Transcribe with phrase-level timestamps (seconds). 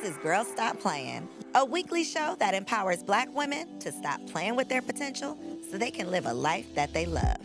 [0.00, 4.56] This is Girls Stop Playing, a weekly show that empowers black women to stop playing
[4.56, 5.36] with their potential
[5.70, 7.36] so they can live a life that they love.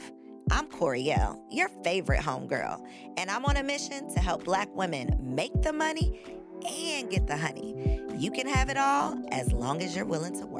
[0.49, 2.81] I'm Koereyelle, your favorite homegirl,
[3.17, 6.21] and I'm on a mission to help black women make the money
[6.65, 7.99] and get the honey.
[8.15, 10.54] You can have it all as long as you're willing to work.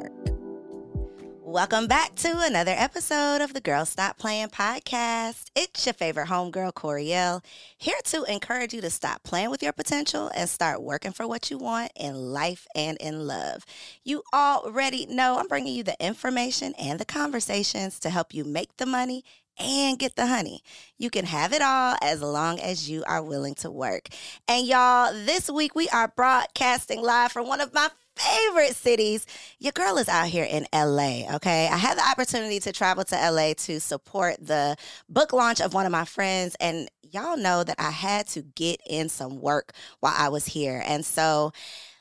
[1.48, 5.52] Welcome back to another episode of the Girl Stop Playing podcast.
[5.56, 7.46] It's your favorite homegirl, Koereyelle,
[7.78, 11.52] here to encourage you to stop playing with your potential and start working for what
[11.52, 13.64] you want in life and in love.
[14.04, 18.78] You already know I'm bringing you the information and the conversations to help you make
[18.78, 19.24] the money
[19.60, 20.64] and get the honey.
[20.98, 24.08] You can have it all as long as you are willing to work.
[24.48, 29.26] And y'all, this week we are broadcasting live from one of my favorite cities.
[29.60, 31.68] Your girl is out here in LA, okay?
[31.68, 34.76] I had the opportunity to travel to LA to support the
[35.10, 38.80] book launch of one of my friends, and y'all know that I had to get
[38.88, 40.84] in some work while I was here.
[40.86, 41.52] And so,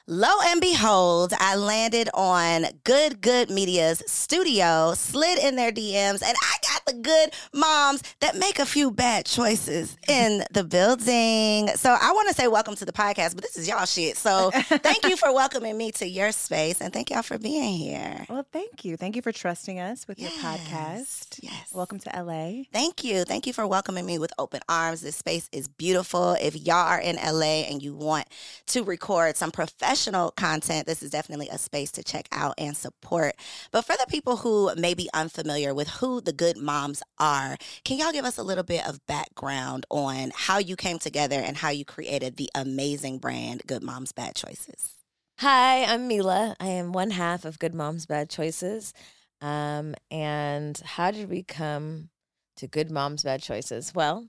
[0.07, 6.37] Lo and behold, I landed on Good Good Media's studio, slid in their DMs, and
[6.43, 11.69] I got the good moms that make a few bad choices in the building.
[11.77, 14.19] So I want to say welcome to the podcast, but this is y'all shit.
[14.19, 18.27] So thank you for welcoming me to your space and thank y'all for being here.
[18.29, 18.99] Well, thank you.
[18.99, 21.39] Thank you for trusting us with Yes, your podcast.
[21.43, 21.71] yes.
[21.73, 22.65] Welcome to LA.
[22.71, 23.25] Thank you.
[23.25, 25.01] Thank you for welcoming me with open arms.
[25.01, 26.37] This space is beautiful.
[26.39, 28.27] If y'all are in LA and you want
[28.67, 29.94] to record some professional
[30.37, 33.37] content, this is definitely a space to check out and support.
[33.71, 37.99] But for the people who may be unfamiliar with who the Good Moms are, can
[37.99, 41.71] y'all give us a little bit of background on how you came together and how
[41.71, 44.95] you created the amazing brand Good Moms Bad Choices?
[45.39, 46.57] Hi, I'm Mila.
[46.61, 48.93] I am one half of Good Moms Bad Choices.
[49.41, 52.11] Um, and how did we come
[52.57, 53.95] to Good Moms Bad Choices?
[53.95, 54.29] Well,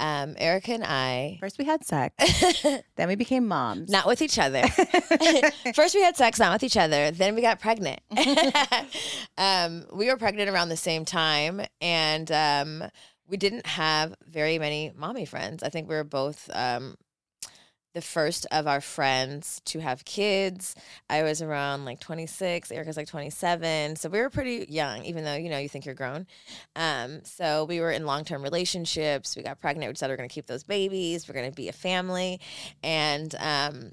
[0.00, 2.14] um, Erica and I, First, we had sex,
[2.96, 3.90] then we became moms.
[3.90, 4.62] not with each other.
[5.74, 7.10] First, we had sex, not with each other.
[7.10, 8.00] Then we got pregnant.
[9.38, 12.84] um, we were pregnant around the same time, and um,
[13.28, 15.62] we didn't have very many mommy friends.
[15.62, 16.96] I think we were both um,
[17.94, 20.74] the first of our friends to have kids.
[21.08, 23.96] I was around like 26, Erica's like 27.
[23.96, 26.26] So we were pretty young, even though, you know, you think you're grown.
[26.76, 29.36] Um, so we were in long term relationships.
[29.36, 29.88] We got pregnant.
[29.88, 31.28] We decided we are going to keep those babies.
[31.28, 32.40] We're going to be a family.
[32.82, 33.92] And, um,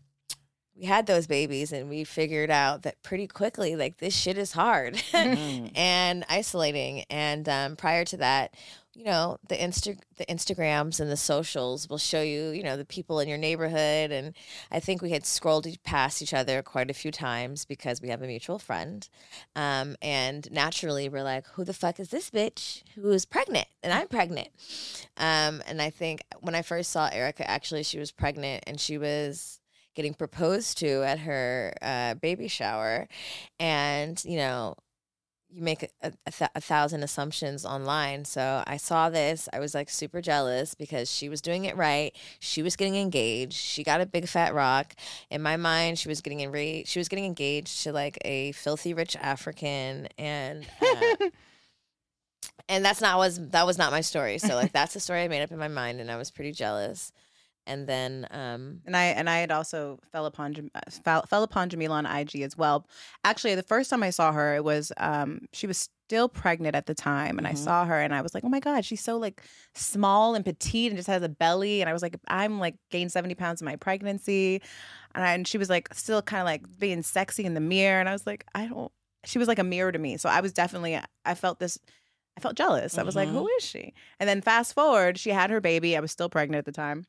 [0.75, 4.53] we had those babies and we figured out that pretty quickly like this shit is
[4.53, 8.55] hard and isolating and um, prior to that
[8.93, 12.85] you know the insta the instagrams and the socials will show you you know the
[12.85, 14.33] people in your neighborhood and
[14.71, 18.21] i think we had scrolled past each other quite a few times because we have
[18.21, 19.07] a mutual friend
[19.55, 23.67] um, and naturally we're like who the fuck is this bitch who is pregnant?
[23.83, 24.49] And i'm pregnant.
[25.17, 28.97] Um, and i think when i first saw erica actually she was pregnant and she
[28.97, 29.61] was
[29.95, 33.07] getting proposed to at her uh, baby shower.
[33.59, 34.75] And you know
[35.53, 38.25] you make a, a, th- a thousand assumptions online.
[38.25, 39.49] So I saw this.
[39.51, 42.15] I was like super jealous because she was doing it right.
[42.39, 43.53] She was getting engaged.
[43.53, 44.95] She got a big fat rock.
[45.29, 46.87] In my mind, she was getting enraged.
[46.87, 51.15] She was getting engaged to like a filthy rich African, and uh,
[52.69, 54.37] and that's not was that was not my story.
[54.37, 56.53] So like that's the story I made up in my mind, and I was pretty
[56.53, 57.11] jealous.
[57.67, 61.43] And then um, and I and I had also fell upon Jam- uh, fell, fell
[61.43, 62.87] upon Jamila on IG as well.
[63.23, 66.87] Actually, the first time I saw her, it was um she was still pregnant at
[66.87, 67.57] the time, and I Mhm.
[67.57, 69.43] saw her, and I was like, oh my god, she's so like
[69.75, 73.11] small and petite, and just has a belly, and I was like, I'm like gained
[73.11, 74.61] seventy pounds in my pregnancy,
[75.13, 77.99] and, I, and she was like still kind of like being sexy in the mirror,
[77.99, 78.91] and I was like, I don't.
[79.23, 81.77] She was like a mirror to me, so I was definitely I felt this.
[82.37, 82.97] I felt jealous.
[82.97, 83.93] I was like, who is she?
[84.19, 85.95] And then fast forward, she had her baby.
[85.95, 87.05] I was still pregnant at the time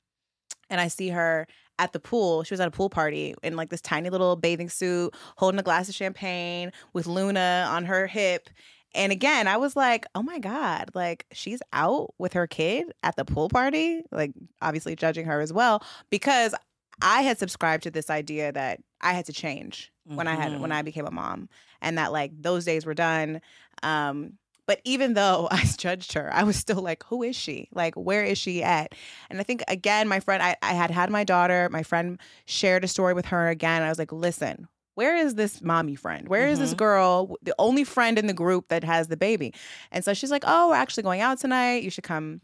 [0.72, 1.46] and I see her
[1.78, 2.42] at the pool.
[2.42, 5.62] She was at a pool party in like this tiny little bathing suit, holding a
[5.62, 8.48] glass of champagne with Luna on her hip.
[8.94, 13.16] And again, I was like, oh my God, like she's out with her kid at
[13.16, 16.54] the pool party, like obviously judging her as well, because
[17.00, 20.70] I had subscribed to this idea that I had to change when I had when
[20.70, 20.74] Mhm.
[20.74, 21.48] I became a mom
[21.80, 23.40] and that like those days were done.
[23.82, 27.68] Um, but even though I judged her, I was still like, who is she?
[27.72, 28.94] Like, where is she at?
[29.30, 32.84] And I think, again, my friend, I, I had had my daughter, my friend shared
[32.84, 33.82] a story with her again.
[33.82, 36.28] I was like, listen, where is this mommy friend?
[36.28, 36.78] Where is this Mhm.
[36.78, 39.54] girl, the only friend in the group that has the baby?
[39.90, 41.82] And so she's like, oh, we're actually going out tonight.
[41.82, 42.40] You should come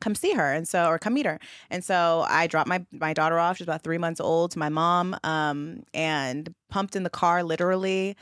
[0.00, 1.38] come see her and so or come meet her
[1.70, 4.68] and so i dropped my my daughter off she's about three months old to my
[4.68, 8.14] mom um and pumped in the car literally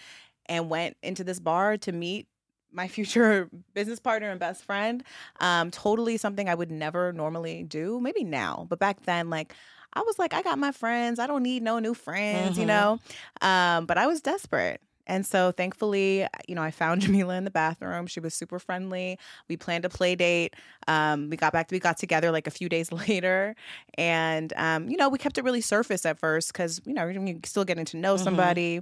[0.47, 2.29] and went into this bar to meet
[2.75, 5.05] my future business partner and best friend
[5.41, 9.55] um totally something i would never normally do maybe now but back then like
[9.97, 11.21] I was like, I got my friends.
[11.21, 12.67] I don't need no new friends, you Mhm.
[12.67, 12.99] know?
[13.41, 14.81] Um, but I was desperate.
[15.07, 18.07] And so thankfully, you know, I found Jamila in the bathroom.
[18.09, 19.19] She was super friendly.
[19.49, 20.55] We planned a play date.
[20.89, 23.55] Um, we got back, we got together like a few days later.
[23.97, 27.37] And, um, you know, we kept it really surface at first because, you know, you're
[27.45, 28.25] still getting to know Mhm.
[28.25, 28.81] somebody.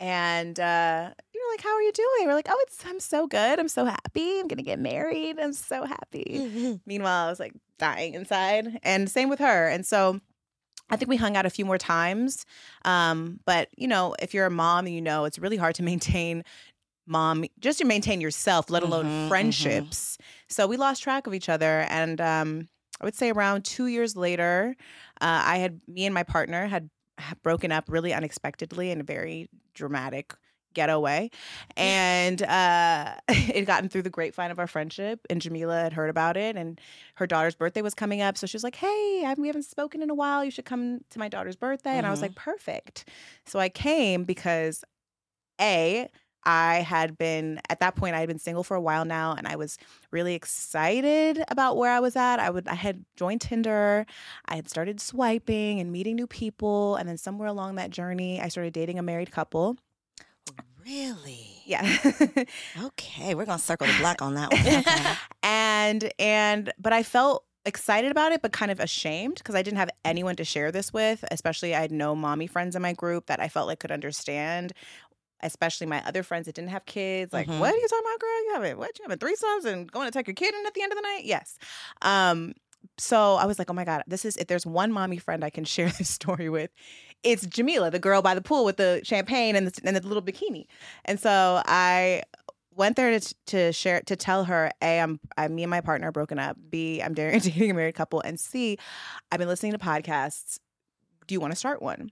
[0.00, 2.26] And uh, you like, how are you doing?
[2.28, 3.58] We're like, oh, it's I'm so good.
[3.58, 4.40] I'm so happy.
[4.40, 5.38] I'm gonna get married.
[5.38, 6.80] I'm so happy.
[6.86, 8.78] Meanwhile, I was like dying inside.
[8.82, 9.68] And same with her.
[9.68, 10.20] And so
[10.90, 12.44] I think we hung out a few more times.
[12.84, 16.44] Um, but you know, if you're a mom, you know it's really hard to maintain
[17.06, 19.28] mom just to maintain yourself, let alone Mhm, mhm.
[19.28, 20.18] friendships.
[20.48, 21.86] So we lost track of each other.
[21.88, 22.68] And um,
[23.00, 24.74] I would say around two years later,
[25.20, 29.04] uh, I had me and my partner had had broken up really unexpectedly in a
[29.04, 30.34] very dramatic
[30.74, 31.30] ghetto way
[31.76, 36.10] and uh it had gotten through the grapevine of our friendship and jamila had heard
[36.10, 36.80] about it and
[37.14, 40.02] her daughter's birthday was coming up so she was like hey I, we haven't spoken
[40.02, 42.22] in a while you should come to my daughter's birthday and i was Mhm.
[42.22, 43.08] like perfect
[43.46, 44.84] so i came because
[45.60, 46.08] a
[46.46, 49.46] I had been at that point I had been single for a while now and
[49.46, 49.78] I was
[50.10, 52.38] really excited about where I was at.
[52.38, 54.04] I would I had joined Tinder.
[54.44, 58.48] I had started swiping and meeting new people and then somewhere along that journey I
[58.48, 59.78] started dating a married couple.
[60.84, 61.62] Really?
[61.64, 61.82] Yeah.
[62.84, 64.60] Okay, we're gonna circle the block on that one.
[64.60, 65.14] Okay.
[65.42, 69.78] and and but I felt excited about it but kind of ashamed because I didn't
[69.78, 73.26] have anyone to share this with, especially I had no mommy friends in my group
[73.26, 74.72] that I felt like could understand.
[75.42, 77.32] Especially my other friends that didn't have kids.
[77.32, 77.58] Like, Mhm.
[77.58, 78.44] what are you talking about, girl?
[78.46, 78.98] You having what?
[78.98, 81.02] You having threesomes and going to take your kid in at the end of the
[81.02, 81.22] night?
[81.24, 81.58] Yes.
[82.02, 82.54] Um,
[82.98, 85.50] so I was like, oh my God, this is if there's one mommy friend I
[85.50, 86.70] can share this story with,
[87.24, 90.22] it's Jamila, the girl by the pool with the champagne and the, and the little
[90.22, 90.66] bikini.
[91.04, 92.22] And so I
[92.76, 96.08] went there to, to share to tell her a I'm, I me and my partner
[96.08, 96.56] are broken up.
[96.70, 98.78] B I'm dating a married couple, and C
[99.32, 100.58] I've been listening to podcasts.
[101.26, 102.10] Do you want to start one?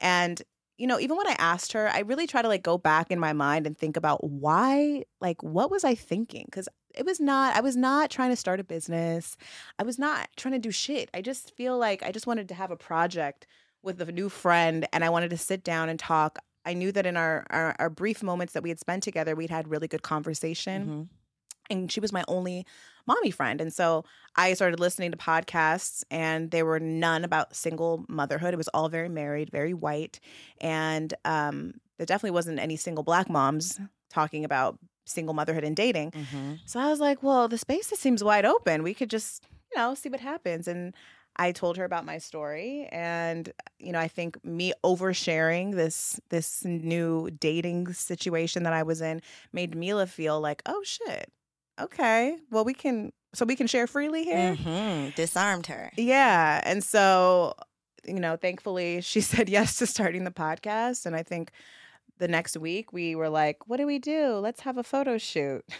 [0.00, 0.42] And
[0.78, 3.18] you know, even when I asked her, I really try to like go back in
[3.18, 6.44] my mind and think about why, like, what was I thinking?
[6.46, 9.36] Because it was not, I was not trying to start a business.
[9.80, 11.10] I was not trying to do shit.
[11.12, 13.48] I just feel like I just wanted to have a project
[13.82, 16.38] with a new friend and I wanted to sit down and talk.
[16.64, 19.50] I knew that in our, our, our brief moments that we had spent together, we'd
[19.50, 21.08] had really good conversation Mhm.
[21.70, 22.66] and she was my only
[23.06, 23.60] mommy friend.
[23.60, 24.04] And so
[24.36, 28.52] I started listening to podcasts, and there were none about single motherhood.
[28.54, 30.20] It was all very married, very white,
[30.60, 33.80] and um, there definitely wasn't any single black moms
[34.10, 36.10] talking about single motherhood and dating.
[36.12, 36.58] Mhm.
[36.66, 38.82] So I was like, well, the space seems wide open.
[38.82, 40.68] We could just, you know, see what happens.
[40.68, 40.94] And
[41.38, 46.64] I told her about my story and you know, I think me oversharing this this
[46.64, 51.30] new dating situation that I was in made Mila feel like, "Oh shit.
[51.80, 52.36] Okay.
[52.50, 55.14] Well, we can so we can share freely here." Mhm.
[55.14, 55.92] Disarmed her.
[55.96, 56.60] Yeah.
[56.64, 57.54] And so,
[58.04, 61.06] you know, thankfully she said yes to starting the podcast.
[61.06, 61.52] And I think
[62.18, 64.34] the next week we were like, what do we do?
[64.38, 65.64] Let's have a photo shoot.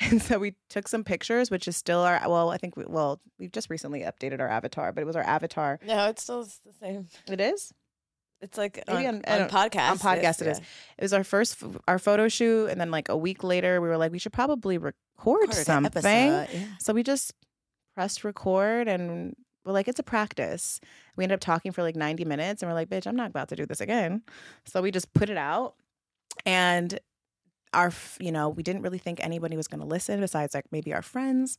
[0.00, 3.20] And so we took some pictures, which is still our, well, I think, we, well,
[3.38, 5.80] we've just recently updated our avatar, but it was our avatar.
[5.84, 7.08] No, it's still the same.
[7.28, 7.72] It is?
[8.40, 9.90] It's like Maybe on, on- on podcast.
[9.90, 10.58] on podcast it is.
[10.58, 12.66] It was our first, our photo shoot.
[12.68, 15.64] And then like a week later, we were like, we should probably record Recorded an
[15.64, 15.86] something.
[16.04, 16.66] episode, yeah.
[16.78, 17.32] So we just
[17.96, 19.34] pressed record and
[19.64, 20.80] we're like, it's a practice.
[21.16, 23.48] We ended up talking for like 90 minutes and we're like, bitch, I'm not about
[23.48, 24.22] to do this again.
[24.64, 25.74] So we just put it out
[26.46, 27.00] and
[27.74, 30.92] our, you know, we didn't really think anybody was going to listen besides like maybe
[30.94, 31.58] our friends.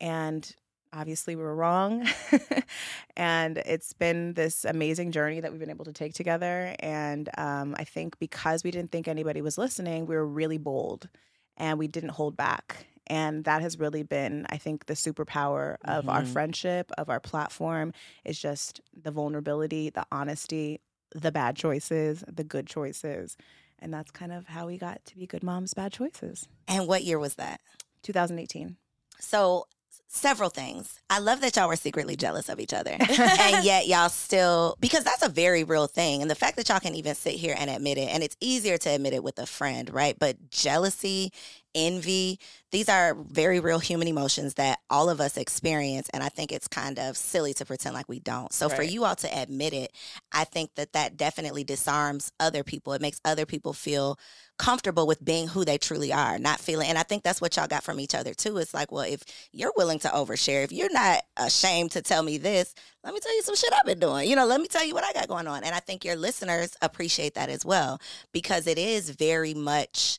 [0.00, 0.50] And
[0.92, 2.06] obviously we were wrong.
[3.16, 6.74] and it's been this amazing journey that we've been able to take together.
[6.80, 11.08] And um, I think because we didn't think anybody was listening, we were really bold
[11.56, 12.86] and we didn't hold back.
[13.06, 16.26] And that has really been, I think, the superpower of our Mhm.
[16.26, 17.92] friendship, of our platform,
[18.24, 20.80] is just the vulnerability, the honesty,
[21.14, 23.36] the bad choices, the good choices.
[23.80, 26.48] And that's kind of how we got to be good moms, bad choices.
[26.66, 27.60] And what year was that?
[28.02, 28.76] 2018.
[29.20, 29.66] So
[30.08, 31.00] several things.
[31.10, 32.90] I love that y'all were secretly jealous of each other.
[32.98, 36.22] and yet y'all still because that's a very real thing.
[36.22, 38.78] And the fact that y'all can even sit here and admit it, and it's easier
[38.78, 40.18] to admit it with a friend, right?
[40.18, 41.32] But jealousy,
[41.74, 42.38] envy,
[42.70, 46.08] these are very real human emotions that all of us experience.
[46.12, 48.52] And I think it's kind of silly to pretend like we don't.
[48.52, 49.92] So for you all to admit it,
[50.32, 52.92] I think that that definitely disarms other people.
[52.92, 54.18] It makes other people feel
[54.58, 56.88] comfortable with being who they truly are, not feeling.
[56.88, 58.58] And I think that's what y'all got from each other too.
[58.58, 59.22] It's like, well, if
[59.52, 63.34] you're willing to overshare, if you're not ashamed to tell me this, let me tell
[63.34, 64.28] you some shit I've been doing.
[64.28, 65.62] You know, let me tell you what I got going on.
[65.64, 68.00] And I think your listeners appreciate that as well
[68.32, 70.18] because it is very much,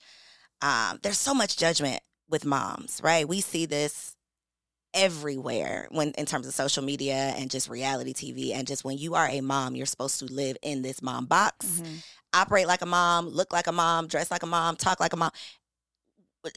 [0.62, 3.28] um, there's so much judgment with moms, right?
[3.28, 4.16] We see this
[4.94, 9.16] everywhere when in terms of social media and just reality TV and just when you
[9.16, 11.94] are a mom, you're supposed to live in this mom box, Mm-hmm.
[12.34, 15.18] operate like a mom, look like a mom, dress like a mom, talk like a
[15.18, 15.32] mom.
[16.46, 16.50] Uh,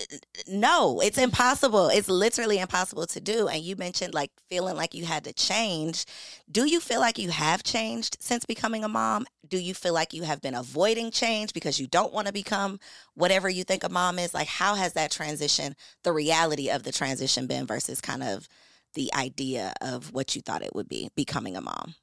[0.46, 1.88] no, it's impossible.
[1.88, 3.48] It's literally impossible to do.
[3.48, 6.04] And you mentioned like feeling like you had to change.
[6.50, 9.26] Do you feel like you have changed since becoming a mom?
[9.48, 12.78] Do you feel like you have been avoiding change because you don't want to become
[13.14, 14.34] whatever you think a mom is?
[14.34, 15.74] Like, how has that transition,
[16.04, 18.48] the reality of the transition been versus kind of
[18.94, 21.94] the idea of what you thought it would be becoming a mom?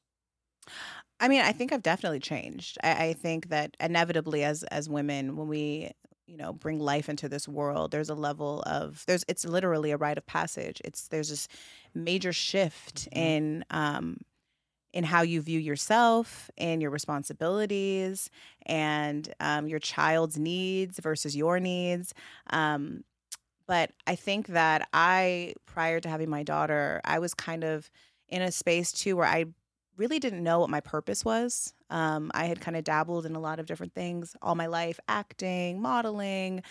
[1.19, 2.77] I mean, I think I've definitely changed.
[2.83, 5.91] I, I think that inevitably, as as women, when we
[6.29, 9.98] you know bring life into this world, there's a level of there's it's literally a
[9.98, 10.81] rite of passage.
[10.86, 11.48] It's there's this
[11.95, 13.13] major shift Mhm.
[13.13, 14.17] in um,
[14.93, 18.29] in how you view yourself and your responsibilities
[18.65, 22.13] and um, your child's needs versus your needs.
[22.50, 23.03] Um,
[23.67, 27.89] but I think that I, prior to having my daughter, I was kind of
[28.27, 29.45] in a space too where I
[30.00, 31.74] really didn't know what my purpose was.
[31.89, 35.00] Um, I had kind of dabbled in a lot of different things all my life
[35.08, 36.63] acting, modeling,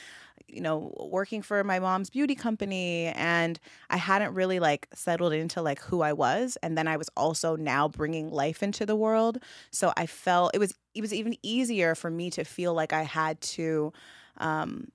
[0.48, 3.06] you know, working for my mom's beauty company.
[3.08, 6.56] And I hadn't really like settled into like who I was.
[6.62, 9.38] And then I was also now bringing life into the world.
[9.70, 13.02] So I felt it was, it was even easier for me to feel like I
[13.02, 13.92] had to
[14.38, 14.88] um,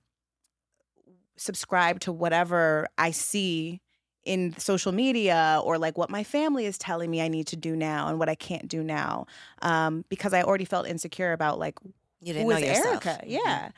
[1.36, 3.80] subscribe to whatever I see
[4.24, 7.76] in social media or like what my family is telling me I need to do
[7.76, 9.26] now and what I can't do now
[9.62, 11.78] um, because I already felt insecure about like
[12.20, 13.06] You didn't who know is yourself.
[13.06, 13.24] Erica?
[13.24, 13.30] Mhm.
[13.44, 13.70] Yeah.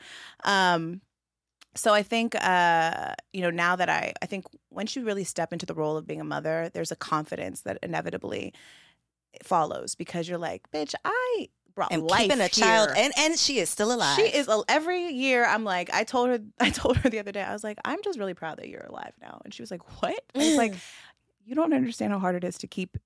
[0.45, 1.01] Um,
[1.75, 5.53] so I think uh, you know now that I I think once you really step
[5.53, 8.53] into the role of being a mother, there's a confidence that inevitably
[9.43, 13.59] follows because you're like, bitch, I brought And life keeping a child, and and she
[13.59, 14.17] is still alive.
[14.17, 15.45] She is every year.
[15.45, 17.99] I'm like, I told her, I told her the other day, I was like, I'm
[18.03, 19.39] just really proud that you're alive now.
[19.45, 20.19] And she was like, What?
[20.35, 20.73] I was like,
[21.45, 22.97] You don't understand how hard it is to keep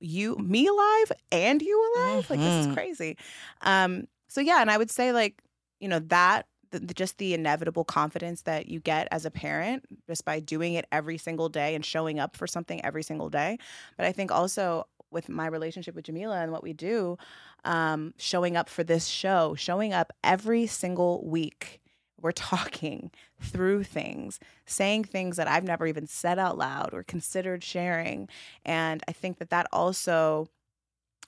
[0.00, 2.28] you, me alive, and you alive.
[2.28, 3.16] Like this is crazy.
[3.60, 4.08] Um.
[4.26, 5.40] So yeah, and I would say like,
[5.78, 9.84] you know, that the, the- just the inevitable confidence that you get as a parent
[10.08, 13.58] just by doing it every single day and showing up for something every single day.
[13.96, 17.16] But I think also with my relationship with Jamila and what we do,
[17.64, 21.80] um, showing up for this show, showing up every single week.
[22.20, 27.64] We're talking through things, saying things that I've never even said out loud or considered
[27.64, 28.28] sharing.
[28.64, 30.48] And I think that that also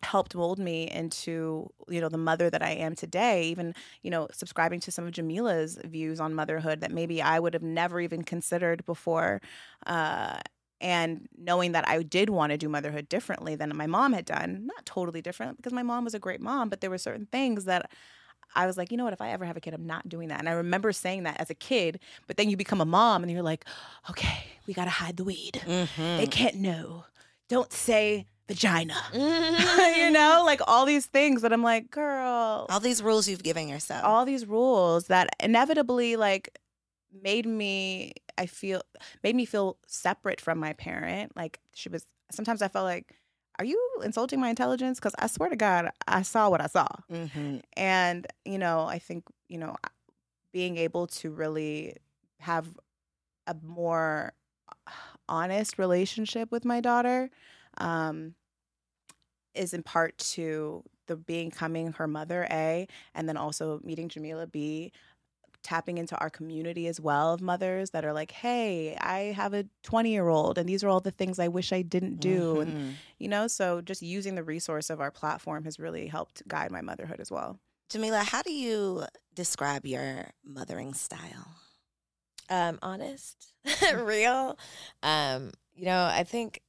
[0.02, 4.28] helped mold me into you know the mother that I am today even you know
[4.32, 8.22] subscribing to some of Jamila's views on motherhood that maybe I would have never even
[8.22, 9.40] considered before
[9.86, 10.38] uh
[10.80, 14.66] and knowing that I did want to do motherhood differently than my mom had done
[14.66, 17.64] not totally different because my mom was a great mom but there were certain things
[17.64, 17.90] that
[18.54, 20.28] I was like, you know what, if I ever have a kid, I'm not doing
[20.28, 20.38] that.
[20.38, 23.30] And I remember saying that as a kid, but then you become a mom and
[23.30, 23.66] you're like,
[24.08, 25.60] okay, we got to hide the weed.
[25.66, 26.16] Mhm.
[26.16, 27.04] They can't know.
[27.48, 28.94] Don't say vagina.
[29.12, 30.00] Mm-hmm.
[30.00, 33.68] you know, like all these things that I'm like, girl, all these rules you've given
[33.68, 34.04] yourself.
[34.04, 36.56] all these rules that inevitably like
[37.22, 38.82] made me I feel
[39.22, 41.36] made me feel separate from my parent.
[41.36, 43.14] Like she was sometimes I felt like
[43.58, 46.88] are you insulting my intelligence cuz I swear to god I saw what I saw.
[47.10, 47.62] Mhm.
[47.76, 49.76] And you know, I think, you know,
[50.52, 51.96] being able to really
[52.40, 52.66] have
[53.46, 54.32] a more
[55.28, 57.30] honest relationship with my daughter
[57.78, 58.34] um
[59.54, 64.46] is in part to the being coming her mother a and then also meeting jamila
[64.46, 64.92] b
[65.66, 69.64] tapping into our community as well of mothers that are like hey i have a
[69.82, 72.72] 20 year old and these are all the things i wish i didn't do and
[72.74, 72.94] Mhm.
[73.18, 76.80] you know so just using the resource of our platform has really helped guide my
[76.82, 77.58] motherhood as well
[77.88, 79.04] Jamila, how do you
[79.34, 81.46] describe your mothering style?
[82.48, 83.52] um, honest,
[83.94, 84.56] real.
[85.02, 86.62] Um, you know, I think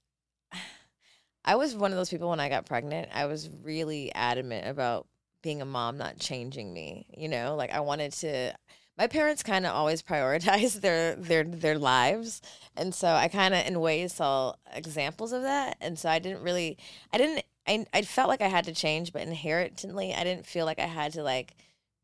[1.46, 3.10] I was one of those people when I got pregnant.
[3.14, 5.08] I was really adamant about
[5.42, 7.08] being a mom not changing me.
[7.18, 8.54] You know, like I wanted to.
[8.98, 12.42] My parents kind of always prioritized their their their lives,
[12.76, 15.78] and so I kind of in ways saw examples of that.
[15.82, 16.78] And so I didn't really,
[17.14, 20.66] I didn't, I I felt like I had to change, but inherently I didn't feel
[20.66, 21.56] like I had to like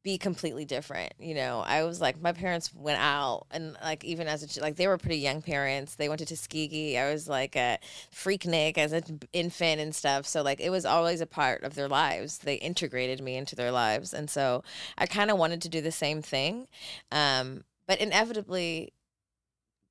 [0.04, 1.14] be completely different.
[1.18, 4.76] You know, I was like, my parents went out and like, even as a, like,
[4.76, 5.96] they were pretty young parents.
[5.96, 6.98] They went to Tuskegee.
[6.98, 7.80] I was like a
[8.14, 10.26] freaknik as an infant and stuff.
[10.26, 12.40] So like, it was always a part of their lives.
[12.40, 14.14] They integrated me into their lives.
[14.14, 14.64] And so
[14.98, 16.68] I kind of wanted to do the same thing.
[17.12, 18.92] Um, but inevitably,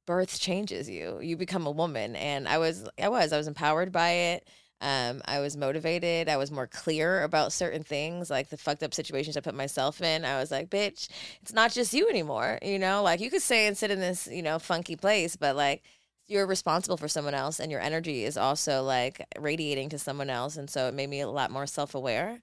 [0.05, 1.21] birth changes you.
[1.23, 2.17] You become a woman.
[2.17, 4.49] And I was, I was, I was empowered by it.
[4.83, 6.29] Um, I was motivated.
[6.29, 10.03] I was more clear about certain things, like the fucked up situations I put myself
[10.03, 10.25] in.
[10.25, 11.09] I was like, bitch,
[11.41, 12.59] it's not just you anymore.
[12.63, 15.55] You know, like you could stay and sit in this, you know, funky place, but
[15.57, 15.83] like
[16.27, 20.57] you're responsible for someone else and your energy is also like radiating to someone else
[20.57, 22.41] and so it made me a lot more self-aware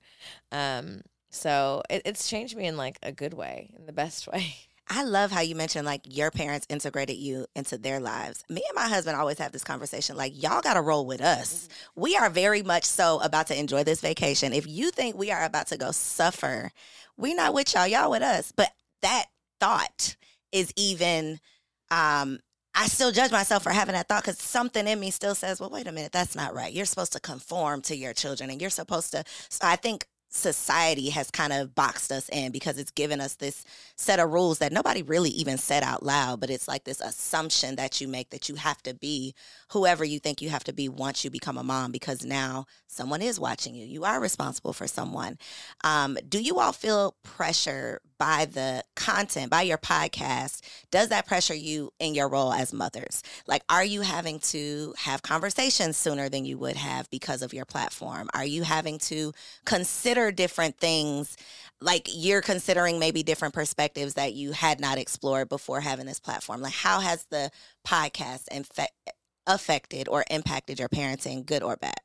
[0.52, 4.54] um so it, it's changed me in like a good way in the best way
[4.90, 8.44] I love how you mentioned like your parents integrated you into their lives.
[8.50, 11.68] Me and my husband always have this conversation like, y'all got to roll with us.
[11.68, 12.02] Mm-hmm.
[12.02, 14.52] We are very much so about to enjoy this vacation.
[14.52, 16.72] If you think we are about to go suffer,
[17.18, 18.52] we're not with y'all, y'all with us.
[18.52, 18.72] But
[19.04, 19.26] that
[19.60, 20.16] thought
[20.52, 21.40] is even,
[21.92, 22.40] um,
[22.74, 25.70] I still judge myself for having that thought because something in me still says, well,
[25.70, 26.74] wait a minute, that's not right.
[26.74, 29.24] You're supposed to conform to your children and you're supposed to.
[29.50, 33.66] So I think society has kind of boxed us in because it's given us this
[33.96, 37.76] set of rules that nobody really even said out loud, but it's like this assumption
[37.76, 39.34] that you make that you have to be
[39.70, 43.22] whoever you think you have to be once you become a mom because now someone
[43.22, 43.86] is watching you.
[43.86, 45.38] You are responsible for someone.
[45.84, 50.62] Um, do you all feel pressure by the content, by your podcast?
[50.92, 53.24] Does that pressure you in your role as mothers?
[53.48, 57.66] Like, are you having to have conversations sooner than you would have because of your
[57.66, 58.30] platform?
[58.36, 59.34] Are you having to
[59.66, 61.38] consider different things?
[61.82, 66.62] Like, you're considering maybe different perspectives that you had not explored before having this platform.
[66.62, 67.50] Like, how has the
[67.88, 69.14] podcast infe-
[69.48, 71.96] affected or impacted your parenting, good or bad?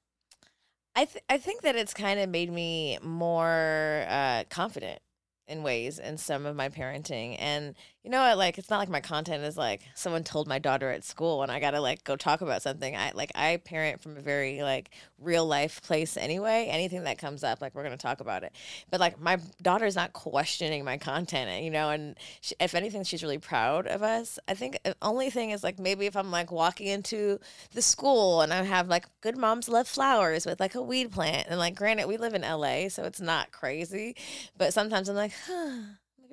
[0.97, 5.00] I th- I think that it's kind of made me more uh, confident
[5.46, 7.74] in ways in some of my parenting and
[8.04, 10.90] you know what like it's not like my content is like someone told my daughter
[10.90, 12.94] at school and i gotta like go talk about something.
[12.94, 16.68] I like i parent from a very like real life place anyway.
[16.70, 18.52] Anything that comes up like we're gonna talk about it.
[18.90, 23.23] But like my daughter's not questioning my content you know and she, if anything she's
[23.23, 24.38] really proud of us.
[24.46, 27.38] I think the only thing is like maybe if i'm like walking into
[27.73, 31.46] the school and i have like good moms love flowers with like a weed plant
[31.49, 34.14] and like granted we live in la so it's not crazy
[34.56, 35.80] but sometimes i'm like huh,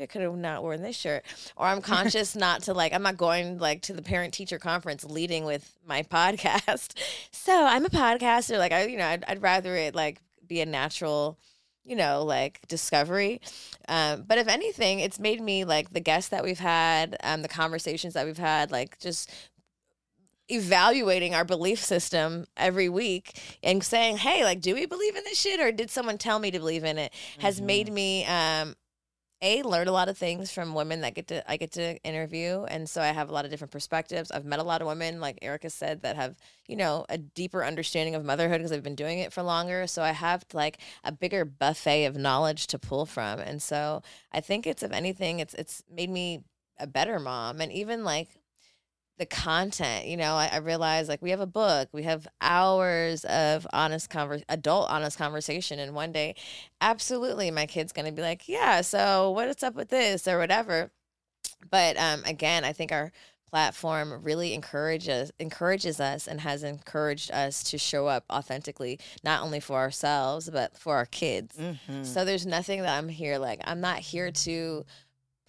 [0.01, 1.23] I could have not worn this shirt.
[1.55, 5.03] Or I'm conscious not to like, I'm not going like to the parent teacher conference
[5.03, 6.97] leading with my podcast.
[7.31, 8.57] So I'm a podcaster.
[8.57, 11.37] Like, I, you know, I'd, I'd rather it like be a natural,
[11.83, 13.41] you know, like discovery.
[13.87, 17.47] Um, but if anything, it's made me like the guests that we've had, um, the
[17.47, 19.29] conversations that we've had, like just
[20.49, 25.39] evaluating our belief system every week and saying, hey, like, do we believe in this
[25.39, 27.13] shit or did someone tell me to believe in it?
[27.39, 27.65] Has Mhm.
[27.65, 28.75] made me um
[29.41, 32.63] a learn a lot of things from women that get to I get to interview
[32.63, 34.31] and so I have a lot of different perspectives.
[34.31, 36.35] I've met a lot of women like Erica said that have,
[36.67, 39.87] you know, a deeper understanding of motherhood because I've been doing it for longer.
[39.87, 43.39] So I have like a bigger buffet of knowledge to pull from.
[43.39, 46.43] And so I think it's if anything it's it's made me
[46.79, 48.29] a better mom and even like
[49.17, 53.23] the content you know I, I realize like we have a book we have hours
[53.25, 56.35] of honest conver- adult honest conversation and one day
[56.79, 60.27] absolutely my kid's gonna be like yeah so what's up with this?
[60.27, 60.91] or whatever.
[61.69, 63.11] But um again i think our
[63.51, 69.59] platform really encourages encourages us and has encouraged us to show up authentically not only
[69.59, 71.57] for ourselves but for our kids.
[71.57, 72.05] Mhm.
[72.05, 74.85] so there's nothing that i'm here like i'm not here to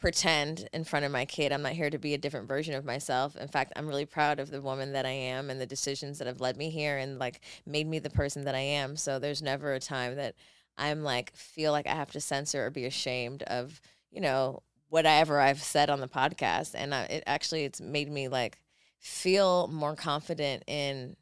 [0.03, 1.53] pretend in front of my kid.
[1.53, 3.37] I'm not here to be a different version of myself.
[3.37, 6.27] In fact, I'm really proud of the woman that I am and the decisions that
[6.27, 8.97] have led me here and like made me the person that I am.
[8.97, 10.35] So there's never a time that
[10.77, 15.39] I'm like feel like I have to censor or be ashamed of, you know, whatever
[15.39, 18.59] I've said on the podcast and I, it actually it's made me like
[18.99, 21.17] feel more confident in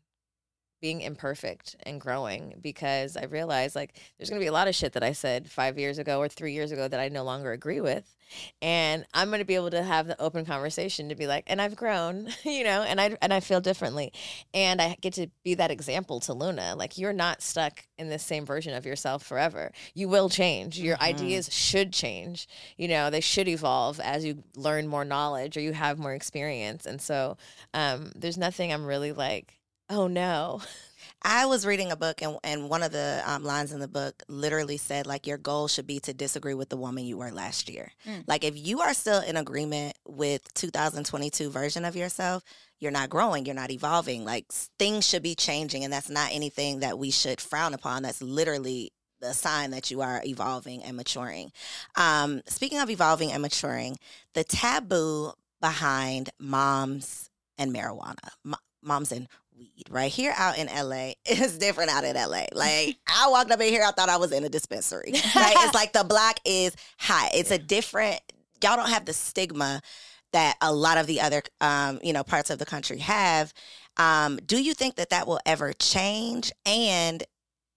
[0.81, 4.93] being imperfect and growing because I realized like there's gonna be a lot of shit
[4.95, 7.81] that I said five years ago or three years ago that I no longer agree
[7.81, 8.15] with.
[8.63, 11.77] And I'm gonna be able to have the open conversation to be like, and I've
[11.77, 14.13] grown, you know, and I and I feel differently.
[14.55, 16.75] And I get to be that example to Luna.
[16.77, 19.73] Like you're not stuck in the same version of yourself forever.
[19.95, 20.79] You will change.
[20.79, 21.03] Your Mhm.
[21.03, 22.47] ideas should change.
[22.77, 26.87] You know, they should evolve as you learn more knowledge or you have more experience.
[26.87, 27.37] And so
[27.75, 29.60] um, there's nothing I'm really like,
[29.91, 30.63] oh no.
[31.23, 34.23] I was reading a book, and, and one of the um, lines in the book
[34.29, 37.69] literally said, like, your goal should be to disagree with the woman you were last
[37.69, 37.93] year.
[38.07, 38.25] Mm.
[38.27, 42.43] Like, if you are still in agreement with 2022 version of yourself,
[42.79, 44.25] you're not growing, you're not evolving.
[44.25, 48.03] Like, things should be changing, and that's not anything that we should frown upon.
[48.03, 51.53] That's literally the sign that you are evolving and maturing.
[51.97, 53.99] Um, speaking of evolving and maturing,
[54.33, 58.31] the taboo behind moms and marijuana,
[58.83, 62.47] moms and weed, right here out in LA is different out in LA.
[62.53, 65.13] Like I walked up in here, I thought I was in a dispensary.
[65.13, 65.55] Right?
[65.57, 67.31] it's like the block is hot.
[67.35, 68.21] It's a different.
[68.63, 69.81] Y'all don't have the stigma
[70.33, 73.53] that a lot of the other, um, you know, parts of the country have.
[73.97, 76.53] Um, do you think that that will ever change?
[76.65, 77.23] And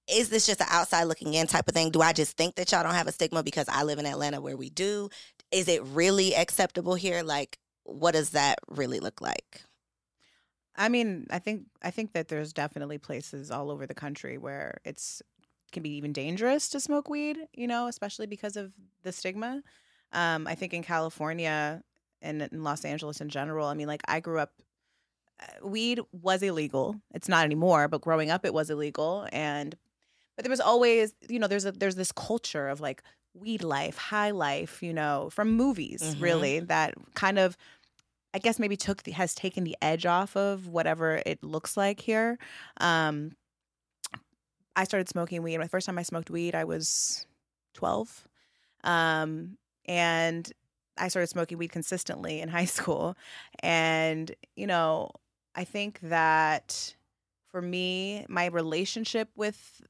[0.10, 1.92] is this just an outside looking in type of thing?
[1.92, 4.42] Do I just think that y'all don't have a stigma because I live in Atlanta
[4.42, 5.10] where we do?
[5.52, 7.24] Is it really acceptable here?
[7.24, 9.64] Like, what does that really look like?
[10.76, 14.80] I mean, I think I think that there's definitely places all over the country where
[14.84, 15.22] it's
[15.72, 18.72] can be even dangerous to smoke weed, you know, especially because of
[19.04, 19.64] the stigma.
[20.12, 21.84] Um, I think in California
[22.22, 24.54] and in Los Angeles in general, I mean, like I grew up,
[25.42, 26.96] uh, weed was illegal.
[27.14, 29.28] It's not anymore, but growing up, it was illegal.
[29.32, 29.76] And
[30.36, 33.98] but there was always, you know, there's a there's this culture of like weed life,
[33.98, 36.22] high life, you know, from movies, Mhm.
[36.22, 37.58] really that kind of.
[38.34, 42.00] I guess maybe took the, has taken the edge off of whatever it looks like
[42.00, 42.38] here.
[42.80, 43.34] Um,
[44.76, 45.58] I started smoking weed.
[45.60, 47.28] My first time I smoked weed, I was
[47.76, 48.28] 12.
[48.84, 50.52] Um, and
[50.98, 53.16] I started smoking weed consistently in high school.
[53.62, 55.12] And, you know,
[55.56, 56.96] I think that
[57.48, 59.82] for me, my relationship with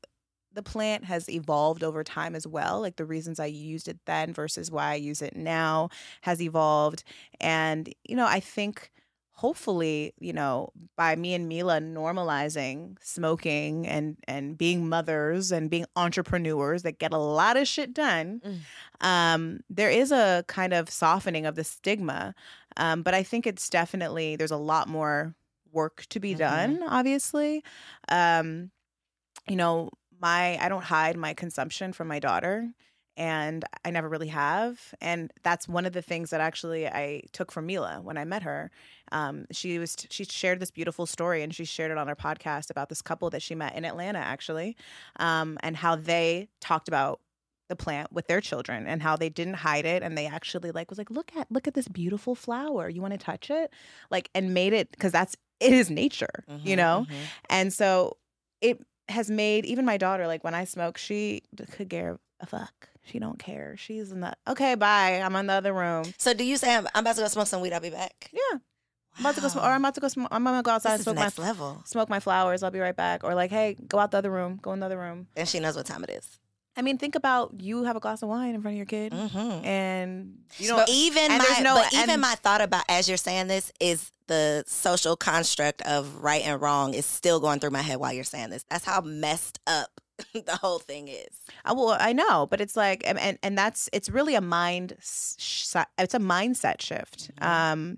[0.54, 2.82] the plant has evolved over time as well.
[2.82, 5.90] Like the reasons I used it then versus why I use it now
[6.22, 7.04] has evolved.
[7.42, 8.92] And, you know, I think
[9.32, 15.86] hopefully, you know, by me and Mila normalizing smoking and and being mothers and being
[15.96, 18.66] entrepreneurs that get a lot of shit done, Mm.
[19.02, 22.36] um, there is a kind of softening of the stigma.
[22.78, 25.36] Um, but I think it's definitely there's a lot more
[25.72, 26.36] work to be Mhm.
[26.36, 27.64] done, obviously.
[28.10, 28.72] Um,
[29.48, 29.90] you know,
[30.24, 32.70] my I don't hide my consumption from my daughter
[33.18, 34.96] and I never really have.
[35.02, 38.44] And that's one of the things that actually I took from Mila when I met
[38.44, 38.72] her.
[39.12, 42.72] Um, she was she shared this beautiful story and she shared it on her podcast
[42.72, 44.76] about this couple that she met in Atlanta actually,
[45.18, 47.20] um, and how they talked about
[47.70, 50.90] the plant with their children and how they didn't hide it and they actually like
[50.92, 53.72] was like look at look at this beautiful flower you want to touch it
[54.12, 57.32] like and made it because that's it is nature you Mhm, know mhm.
[57.50, 58.18] and so
[58.62, 62.90] it has made even my daughter like when I smoke, she could care a fuck.
[63.06, 63.76] She don't care.
[63.78, 65.22] She's in the okay, bye.
[65.24, 66.06] I'm in the other room.
[66.18, 67.74] So do you say I'm, I'm about to go smoke some weed?
[67.74, 68.30] I'll be back.
[68.32, 68.60] Yeah,
[69.18, 70.08] I'm about to go smoke, or I'm about to go.
[70.08, 71.82] Sm- I'm gonna go outside This and smoke my level.
[71.86, 72.64] smoke my flowers.
[72.64, 73.26] I'll be right back.
[73.26, 74.58] Or like, hey, go out the other room.
[74.62, 75.28] Go in the other room.
[75.36, 76.40] And she knows what time it is.
[76.78, 79.12] I mean, think about you have a glass of wine in front of your kid,
[79.12, 79.66] Mm-hmm.
[79.66, 83.48] and you know, even my, no- but even and- my thought about as you're saying
[83.48, 87.98] this is the social construct of right and wrong is still going through my head
[87.98, 88.64] while you're saying this.
[88.70, 90.02] That's how messed up
[90.34, 91.42] the whole thing is.
[91.66, 94.96] I, well, I know, but it's like, and and, and that's it's really a mind,
[95.02, 97.32] sh- it's a mindset shift.
[97.42, 97.46] Mhm.
[97.46, 97.98] Um,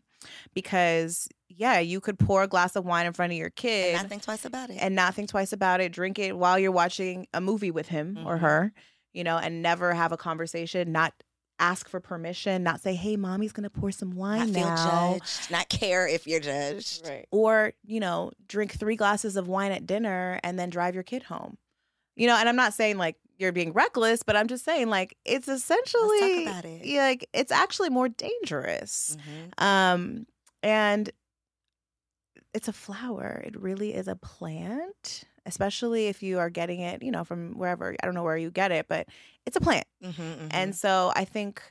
[0.53, 4.03] because yeah, you could pour a glass of wine in front of your kid, And
[4.03, 4.77] not think twice about it.
[4.79, 5.91] and not think twice about it.
[5.91, 8.41] Drink it while you're watching a movie with him or Mhm.
[8.41, 8.73] her,
[9.13, 10.91] you know, and never have a conversation.
[10.91, 11.13] Not
[11.59, 12.63] ask for permission.
[12.63, 15.51] Not say, "Hey, mommy's gonna pour some not wine feel now." judged.
[15.51, 17.07] Not care if you're judged.
[17.07, 17.27] Right.
[17.31, 21.23] or you know drink three glasses of wine at dinner and then drive your kid
[21.23, 21.57] home
[22.15, 25.17] you know and i'm not saying like you're being reckless but i'm just saying like
[25.25, 26.85] it's essentially about it.
[26.85, 29.61] yeah, like it's actually more dangerous Mhm.
[29.63, 30.27] um
[30.63, 31.09] and
[32.53, 37.11] it's a flower it really is a plant especially if you are getting it you
[37.11, 39.07] know from wherever i don't know where you get it but
[39.45, 40.47] it's a plant Mhm, mhm.
[40.51, 41.61] and so I think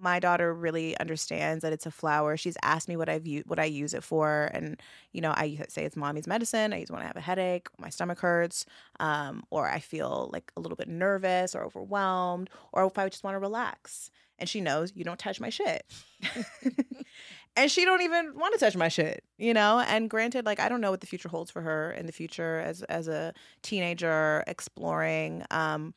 [0.00, 2.36] my daughter really understands that it's a flower.
[2.36, 4.80] She's asked me what I've u- what I use it for, and
[5.12, 6.72] you know, I say it's mommy's medicine.
[6.72, 8.64] I use it when I have a headache, my stomach hurts,
[9.00, 13.24] um, or I feel like a little bit nervous or overwhelmed, or if I just
[13.24, 14.10] want to relax.
[14.38, 15.84] And she knows you don't touch my shit.
[17.58, 19.80] and she don't even want to touch my shit, you know?
[19.80, 22.60] And granted, like I don't know what the future holds for her in the future
[22.60, 25.44] as as a teenager exploring.
[25.50, 25.94] Um,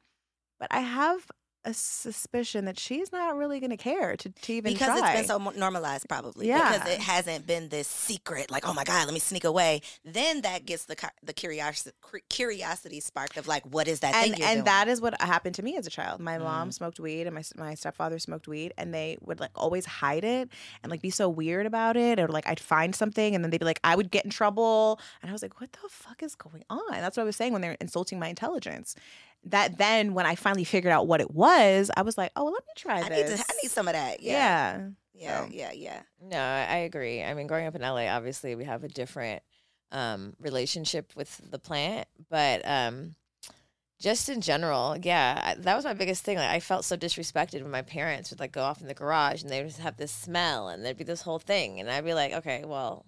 [0.60, 1.30] but I have
[1.63, 5.12] a suspicion that she's not really going to care to, to even because try.
[5.13, 6.71] it's been so normalized probably Yeah.
[6.78, 10.41] because it hasn't been this secret like oh my god let me sneak away then
[10.41, 11.91] that gets the the curiosity
[12.30, 14.63] curiosity sparked of like what is that thing and and doing?
[14.65, 16.19] that is what happened to me as a child.
[16.19, 16.74] My mom Mm.
[16.74, 20.50] smoked weed, and my my stepfather smoked weed, and they would like always hide it
[20.84, 23.60] and like be so weird about it, or like I'd find something, and then they'd
[23.60, 26.36] be like, I would get in trouble, and I was like, what the fuck is
[26.36, 26.91] going on?
[26.91, 28.95] That's what I was saying when they're insulting my intelligence.
[29.45, 32.54] That then when I finally figured out what it was, I was like, oh, well,
[32.54, 33.39] let me try I need this.
[33.39, 35.41] to I need some of that yeah yeah.
[35.41, 35.49] yeah So.
[35.51, 37.23] yeah yeah No, I I agree.
[37.23, 39.41] I mean, growing up in LA, obviously we have a different
[39.91, 43.15] um, relationship with the plant, but um,
[43.99, 46.38] just in general, yeah, that was my biggest thing.
[46.38, 49.41] Like, I felt so disrespected when my parents would like go off in the garage
[49.41, 52.06] and they would just have this smell and there'd be this whole thing, and I'd
[52.06, 53.06] be like, okay, well.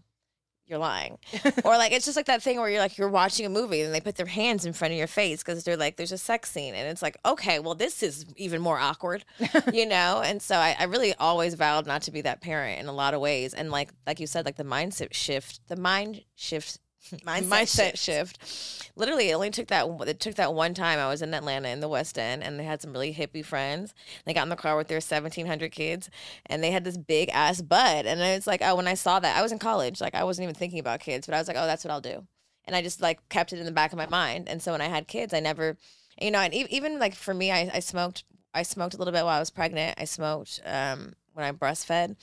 [0.66, 1.18] You're lying,
[1.66, 3.94] or like it's just like that thing where you're like you're watching a movie and
[3.94, 6.50] they put their hands in front of your face because they're like there's a sex
[6.52, 9.26] scene and it's like okay well this is even more awkward
[9.74, 10.22] you know?
[10.24, 13.14] And so I, I really always vowed not to be that parent in a lot
[13.14, 13.54] of ways.
[13.54, 16.80] And like like you said like the mindset shift the mind shift
[17.12, 18.44] Mindset mindset shift.
[18.44, 18.92] shift.
[18.96, 21.80] Literally, it only took that it took that one time I was in Atlanta in
[21.80, 23.94] the West End, and they had some really hippie friends.
[24.26, 26.10] They got in the car with their seventeen hundred kids,
[26.46, 28.06] and they had this big ass bud.
[28.06, 30.44] And it's like, oh, when I saw that, I was in college, like I wasn't
[30.44, 32.26] even thinking about kids, but I was like, oh, that's what I'll do.
[32.66, 34.48] And I just like kept it in the back of my mind.
[34.48, 35.78] And so when I had kids, I never,
[36.22, 38.24] you know, and even like for me, I, I smoked.
[38.54, 39.96] I smoked a little bit while I was pregnant.
[40.00, 42.16] I smoked um, when I breastfed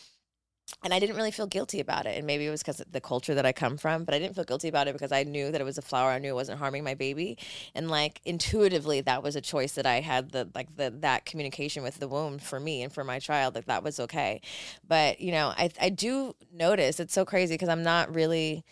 [0.83, 2.17] and I didn't really feel guilty about it.
[2.17, 4.35] And maybe it was because of the culture that I come from, but I didn't
[4.35, 6.11] feel guilty about it because I knew that it was a flower.
[6.11, 7.39] I knew it wasn't harming my baby,
[7.75, 11.83] and like intuitively, that was a choice that I had the like the that communication
[11.83, 13.55] with the womb for me and for my child.
[13.55, 14.41] Like that was okay.
[14.87, 18.65] But you know, I I do notice it's so crazy because I'm not really.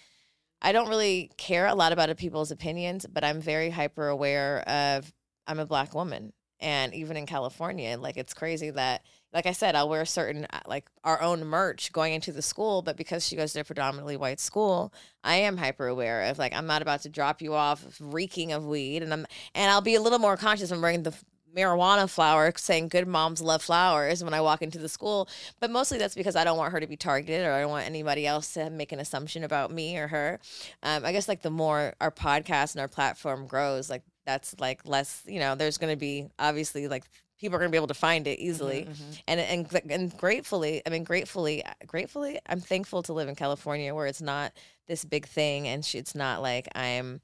[0.60, 5.12] I don't really care a lot about people's opinions, but I'm very hyper aware of
[5.46, 6.32] I'm a black woman.
[6.60, 10.60] And even in California, like it's crazy that like I said, I'll wear certain uh,
[10.66, 14.16] like our own merch going into the school, but because she goes to a predominantly
[14.16, 14.92] white school,
[15.22, 18.64] I am hyper aware of like I'm not about to drop you off reeking of
[18.64, 21.14] weed, and I'm and I'll be a little more conscious when wearing the
[21.56, 25.28] marijuana flower saying good moms love flowers when I walk into the school.
[25.60, 27.86] But mostly that's because I don't want her to be targeted or I don't want
[27.86, 30.40] anybody else to make an assumption about me or her.
[30.82, 34.80] Um, I guess like the more our podcast and our platform grows, like that's like
[34.86, 37.04] less, you know, there's going to be obviously like
[37.40, 38.80] people are going to be able to find it easily.
[39.26, 44.06] and and and gratefully i mean gratefully gratefully i'm thankful to live in california where
[44.08, 44.52] it's not
[44.88, 47.20] this big thing and it's not like i'm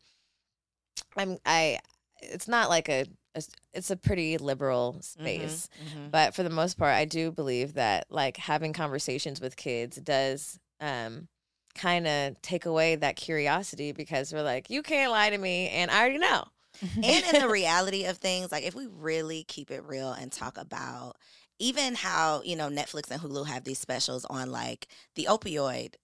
[1.17, 1.79] i'm i
[2.23, 5.69] it's not like a, a it's a pretty liberal space.
[5.85, 6.11] Mhm.
[6.12, 10.59] but for the most part i do believe that like having conversations with kids does
[10.81, 11.27] um
[11.75, 15.90] kind of take away that curiosity because we're like you can't lie to me and
[15.90, 16.45] i already know
[16.82, 20.58] and in the reality of things, like if we really keep it real and talk
[20.58, 21.16] about
[21.58, 25.94] even how, you know, Netflix and Hulu have these specials on like the opioid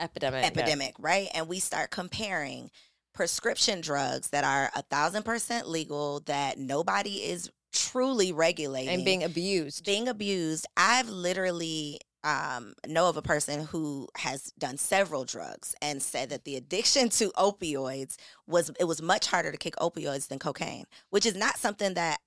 [0.00, 0.48] epidemic yeah.
[0.48, 1.28] epidemic, right?
[1.34, 2.70] And we start comparing
[3.14, 9.22] prescription drugs that are a thousand percent legal, that nobody is truly regulating and being
[9.22, 10.66] abused being abused.
[10.76, 16.44] I've literally um, know of a person who has done several drugs and said that
[16.44, 18.16] the addiction to opioids
[18.48, 22.18] was it was much harder to kick opioids than cocaine, which is not something that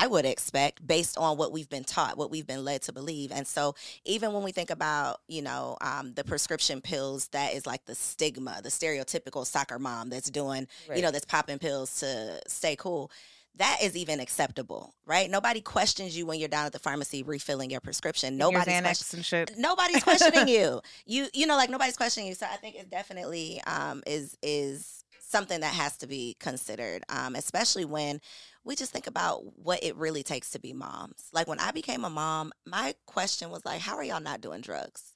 [0.00, 3.30] I would expect based on what we've been taught, what we've been led to believe.
[3.30, 3.74] And so,
[4.06, 7.94] even when we think about, you know, um, the prescription pills, that is like the
[7.94, 10.96] stigma, the stereotypical soccer mom that's doing, Right.
[10.96, 13.10] you know, that's popping pills to stay cool.
[13.56, 15.30] That is even acceptable, right?
[15.30, 18.36] Nobody questions you when you're down at the pharmacy refilling your prescription.
[18.36, 19.52] Nobody's Xanax questioning and shit.
[19.58, 20.80] nobody's questioning you.
[21.06, 22.34] You you know like nobody's questioning you.
[22.34, 27.04] So I think it definitely um is is something that has to be considered.
[27.08, 28.20] Um especially when
[28.64, 31.28] we just think about what it really takes to be moms.
[31.32, 34.62] Like when I became a mom, my question was like how are y'all not doing
[34.62, 35.12] drugs?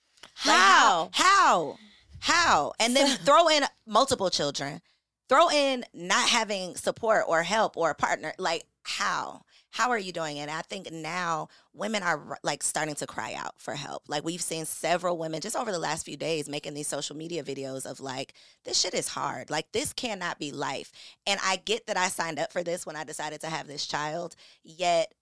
[0.47, 1.79] Like, how How?
[2.21, 2.73] How?
[2.79, 4.81] And then throw in multiple children.
[5.29, 8.33] Throw in not having support or help or a partner.
[8.39, 9.43] Like how?
[9.71, 10.43] How are you doing it?
[10.43, 14.05] And I think now women are like starting to cry out for help.
[14.09, 17.43] Like we've seen several women just over the last few days making these social media
[17.45, 18.33] videos of like,
[18.65, 19.51] this shit is hard.
[19.51, 20.91] Like this cannot be life.
[21.27, 23.87] And I get that I signed up for this when I decided to have this
[23.87, 25.13] child, yet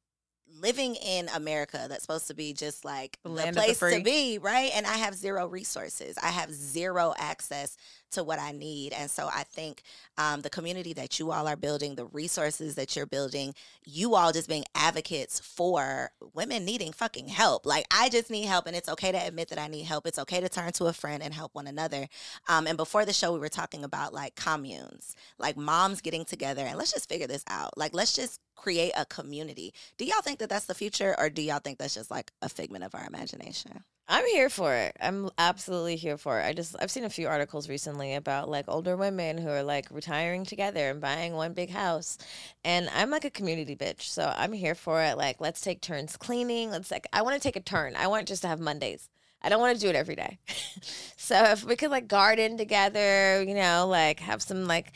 [0.60, 3.98] living in America that's supposed to be just like The the, land the place free.
[3.98, 4.70] to be, right?
[4.74, 6.16] And I have zero resources.
[6.22, 7.76] I have zero access
[8.16, 8.94] to what I need.
[8.94, 9.82] And so I think
[10.16, 14.32] um, the community that you all are building, the resources that you're building, you all
[14.32, 17.66] just being advocates for women needing fucking help.
[17.66, 20.06] Like I just need help, and it's okay to admit that I need help.
[20.06, 22.08] It's okay to turn to a friend and help one another.
[22.48, 26.62] Um, and before the show, we were talking about like communes, like moms getting together,
[26.62, 27.76] and let's just figure this out.
[27.76, 29.74] Like let's just create a community.
[29.98, 32.48] Do y'all think that that's the future, or do y'all think that's just like a
[32.48, 33.84] figment of our imagination?
[34.08, 34.96] I'm here for it.
[35.00, 36.44] I'm absolutely here for it.
[36.44, 39.90] I just I've seen a few articles recently about like older women who are like
[39.90, 42.16] retiring together and buying one big house.
[42.64, 44.02] And I'm like a community bitch.
[44.02, 45.16] So I'm here for it.
[45.16, 46.70] Like let's take turns cleaning.
[46.70, 47.96] Let's like I want to take a turn.
[47.96, 49.08] I want just to have Mondays.
[49.42, 50.38] I don't want to do it every day.
[51.16, 54.92] so if we could like garden together, you know, like have some like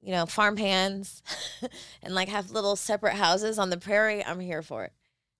[0.00, 1.22] you know, farm hands
[2.02, 4.92] and like have little separate houses on the prairie, I'm here for it.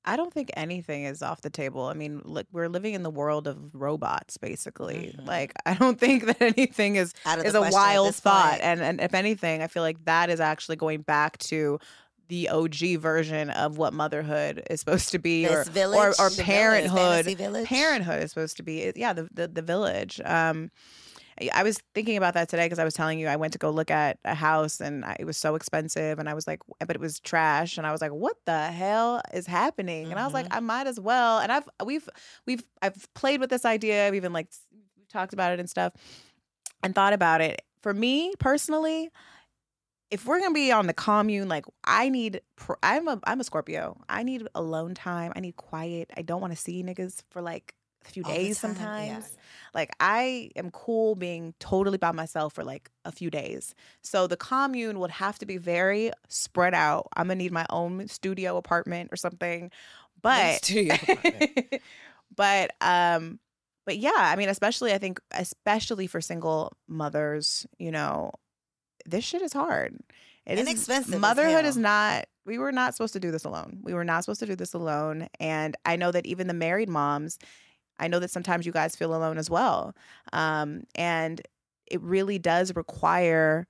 [0.07, 1.85] I don't think anything is off the table.
[1.85, 5.14] I mean, look, we're living in the world of robots, basically.
[5.19, 5.27] Mhm.
[5.27, 7.12] Like, I don't think that anything is
[7.45, 8.51] is a wild thought.
[8.51, 8.62] point.
[8.62, 11.79] And and if anything, I feel like that is actually going back to
[12.29, 16.99] the OG version of what motherhood is supposed to be, or village, or village, parenthood.
[16.99, 17.67] fantasy village.
[17.67, 20.71] parenthood is supposed to be yeah the the, the village um
[21.40, 23.59] I- I was thinking about that today because I was telling you I went to
[23.59, 26.61] go look at a house and I, it was so expensive and I was like,
[26.81, 30.11] but it was trash and I was like, what the hell is happening?
[30.11, 30.57] And I was like, Mm-hmm.
[30.57, 31.38] I might as well.
[31.38, 32.09] And I've we've
[32.47, 34.07] we've I've played with this idea.
[34.07, 34.49] I've even like
[35.09, 35.92] talked about it and stuff
[36.83, 39.11] and thought about it for me personally,
[40.11, 42.40] if we're gonna be on the commune, like I need,
[42.83, 43.97] I'm a, I'm a Scorpio.
[44.09, 45.33] I need alone time.
[45.35, 46.11] I need quiet.
[46.16, 47.75] I don't want to see niggas for like
[48.09, 48.77] few All days time, yeah.
[48.77, 49.37] sometimes.
[49.75, 53.75] Like I am cool being totally by myself for like a few days.
[54.03, 57.09] So the commune would have to be very spread out.
[57.17, 59.71] I'm gonna need my own studio apartment or something.
[60.23, 60.97] But studio
[62.37, 63.40] but um
[63.85, 68.31] but yeah, I mean especially I think especially for single mothers, you know,
[69.05, 69.99] this shit is hard.
[70.47, 73.81] It is Inexpensive as Motherhood is not we were not supposed to do this alone.
[73.83, 76.88] We were not supposed to do this alone and I know that even the married
[76.88, 77.38] moms
[77.99, 79.95] I know that sometimes you guys feel alone as well.
[80.33, 81.41] Um, and
[81.87, 83.67] it really does require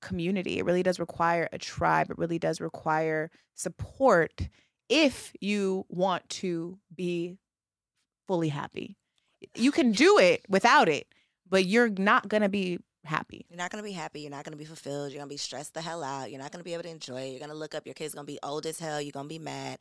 [0.00, 0.58] community.
[0.58, 2.10] It really does require a tribe.
[2.10, 4.48] It really does require support
[4.88, 7.38] if you want to be
[8.26, 8.96] fully happy.
[9.54, 11.06] You can do it without it,
[11.48, 13.46] but you're not going to be happy.
[13.48, 14.20] You're not going to be happy.
[14.20, 15.10] You're not going to be fulfilled.
[15.10, 16.30] You're going to be stressed the hell out.
[16.30, 17.30] You're not going to be able to enjoy it.
[17.30, 17.86] You're going to look up.
[17.86, 19.00] Your kid's going to be old as hell.
[19.00, 19.78] You're going to be mad.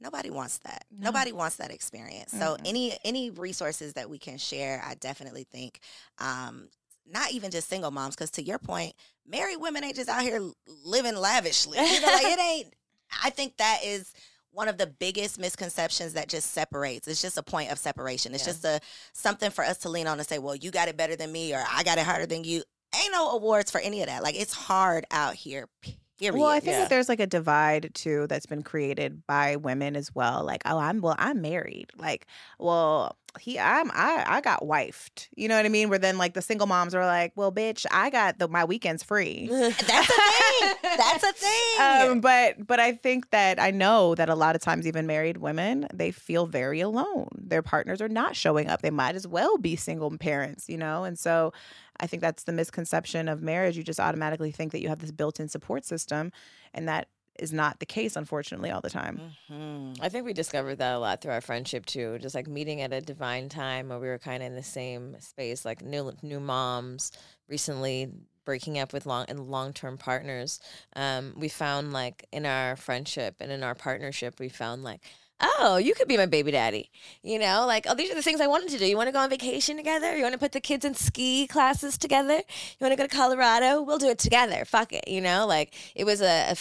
[0.00, 0.84] Nobody wants that.
[0.90, 1.06] No.
[1.06, 2.32] Nobody wants that experience.
[2.32, 2.68] So Mm-mm.
[2.68, 5.80] any any resources that we can share, I definitely think,
[6.18, 6.68] um,
[7.10, 8.94] not even just single moms, because to your point,
[9.26, 10.40] married women ain't just out here
[10.84, 11.78] living lavishly.
[11.78, 12.74] You know, like it ain't.
[13.22, 14.12] I think that is
[14.54, 17.08] one of the biggest misconceptions that just separates.
[17.08, 18.34] It's just a point of separation.
[18.34, 18.52] It's Yeah.
[18.52, 18.80] just a
[19.12, 21.52] something for us to lean on and say, "Well, you got it better than me,"
[21.54, 22.62] or "I got it harder than you."
[22.96, 24.22] Ain't no awards for any of that.
[24.22, 25.68] Like it's hard out here.
[26.16, 26.38] Period.
[26.40, 26.78] Well, I think Yeah.
[26.82, 30.44] that there's like a divide too that's been created by women as well.
[30.44, 31.90] Like, oh, I'm well, I'm married.
[31.96, 32.26] Like,
[32.60, 35.26] well, he, I'm, I, I got wifed.
[35.36, 35.88] You know what I mean?
[35.88, 39.02] Where then like the single moms are like, well, bitch, I got the my weekends
[39.02, 39.48] free.
[39.50, 40.43] That's a thing.
[40.82, 42.10] That's a thing.
[42.10, 45.38] um, but but I think that I know that a lot of times even married
[45.38, 47.28] women they feel very alone.
[47.36, 48.82] Their partners are not showing up.
[48.82, 51.04] They might as well be single parents, you know.
[51.04, 51.52] And so
[52.00, 53.76] I think that's the misconception of marriage.
[53.76, 56.32] You just automatically think that you have this built-in support system,
[56.72, 59.32] and that is not the case, unfortunately, all the time.
[59.50, 59.98] Mhm.
[60.00, 62.16] I think we discovered that a lot through our friendship too.
[62.20, 65.16] Just like meeting at a divine time where we were kind of in the same
[65.20, 67.10] space, like new new moms
[67.48, 68.12] recently
[68.44, 70.60] breaking up with long and long term partners.
[70.96, 75.00] Um, we found like in our friendship and in our partnership, we found like.
[75.46, 76.90] Oh, you could be my baby daddy.
[77.22, 78.86] You know, like, oh, these are the things I wanted to do.
[78.86, 80.16] You want to go on vacation together?
[80.16, 82.36] You want to put the kids in ski classes together?
[82.36, 83.82] You want to go to Colorado?
[83.82, 84.64] We'll do it together.
[84.64, 85.06] Fuck it.
[85.06, 86.56] You know, like it was a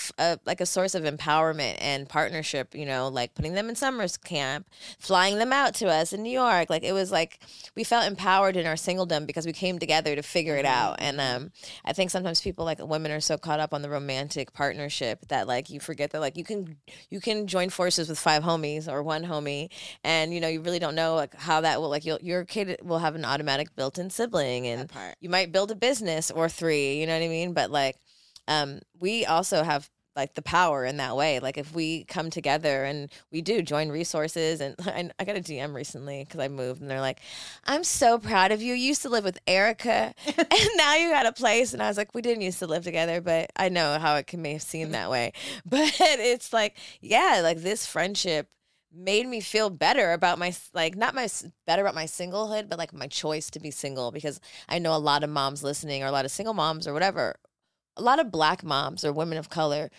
[0.45, 2.75] like a source of empowerment and partnership.
[2.75, 4.67] You know, like putting them in summer camp,
[4.99, 6.69] flying them out to us in New York.
[6.69, 7.39] Like it was like
[7.75, 10.97] we felt empowered in our singledom because we came together to figure it out.
[10.99, 11.51] And um,
[11.85, 15.47] I think sometimes people like women are so caught up on the romantic partnership that
[15.47, 16.77] like you forget that like you can
[17.09, 19.69] you can join forces with five homies or one homie,
[20.03, 22.77] and you know you really don't know like how that will like you'll, your kid
[22.83, 27.07] will have an automatic built-in sibling and you might build a business or three you
[27.07, 27.53] know what i mean?
[27.53, 27.97] But like
[28.47, 31.39] um we also have like the power in that way.
[31.39, 35.41] Like if we come together and we do join resources and i, I got a
[35.41, 37.19] dm recently because i moved and they're like
[37.65, 38.73] i'm so proud of you.
[38.73, 41.73] You used to live with erica and now you got a place.
[41.73, 44.27] And i was like we didn't used to live together but i know how it
[44.27, 45.33] can may have seemed that way.
[45.65, 48.47] But it's like yeah like this friendship
[48.95, 51.27] made me feel better about my like not my
[51.65, 54.97] better about my singlehood but like my choice to be single because i know a
[54.97, 57.35] lot of moms listening or a lot of single moms or whatever
[57.97, 59.89] a lot of black moms or women of color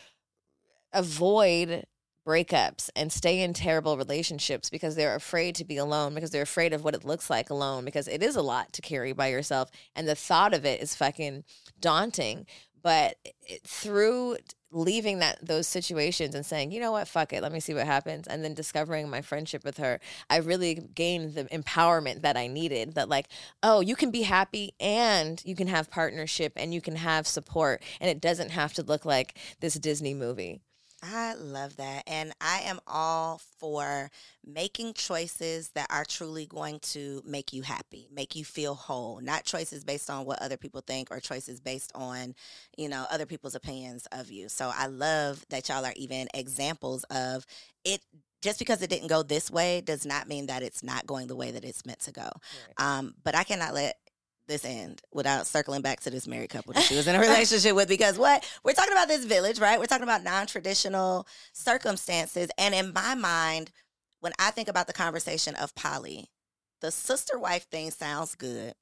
[0.92, 1.85] avoid
[2.26, 6.72] breakups and stay in terrible relationships because they're afraid to be alone because they're afraid
[6.72, 9.70] of what it looks like alone because it is a lot to carry by yourself
[9.94, 11.44] and the thought of it is fucking
[11.78, 12.46] daunting.
[12.83, 14.38] But it, through
[14.74, 17.08] leaving that those situations and saying you know what?
[17.08, 17.42] Fuck it.
[17.42, 18.26] Let me see what happens.
[18.26, 22.94] And then discovering my friendship with her i really gained the empowerment that i needed
[22.94, 23.26] that like
[23.62, 27.82] oh you can be happy and you can have partnership and you can have support
[28.00, 30.60] and it doesn't have to look like this disney movie
[31.05, 32.05] I love that.
[32.07, 34.11] And I am all for
[34.45, 39.45] making choices that are truly going to make you happy, make you feel whole, not
[39.45, 42.35] choices based on what other people think or choices based on,
[42.77, 44.49] you know, other people's opinions of you.
[44.49, 47.47] So I love that y'all are even examples of
[47.85, 48.01] it.
[48.40, 51.37] Just because it didn't go this way does not mean that it's not going the
[51.37, 52.29] way that it's meant to go.
[52.77, 53.97] Um, but I cannot let
[54.46, 57.75] this end without circling back to this married couple that she was in a relationship
[57.75, 59.79] with because what we're talking about this village, right?
[59.79, 62.50] We're talking about non-traditional circumstances.
[62.58, 63.71] And in my mind,
[64.21, 66.31] when I think about the conversation of poly
[66.85, 68.75] the sister wife thing sounds good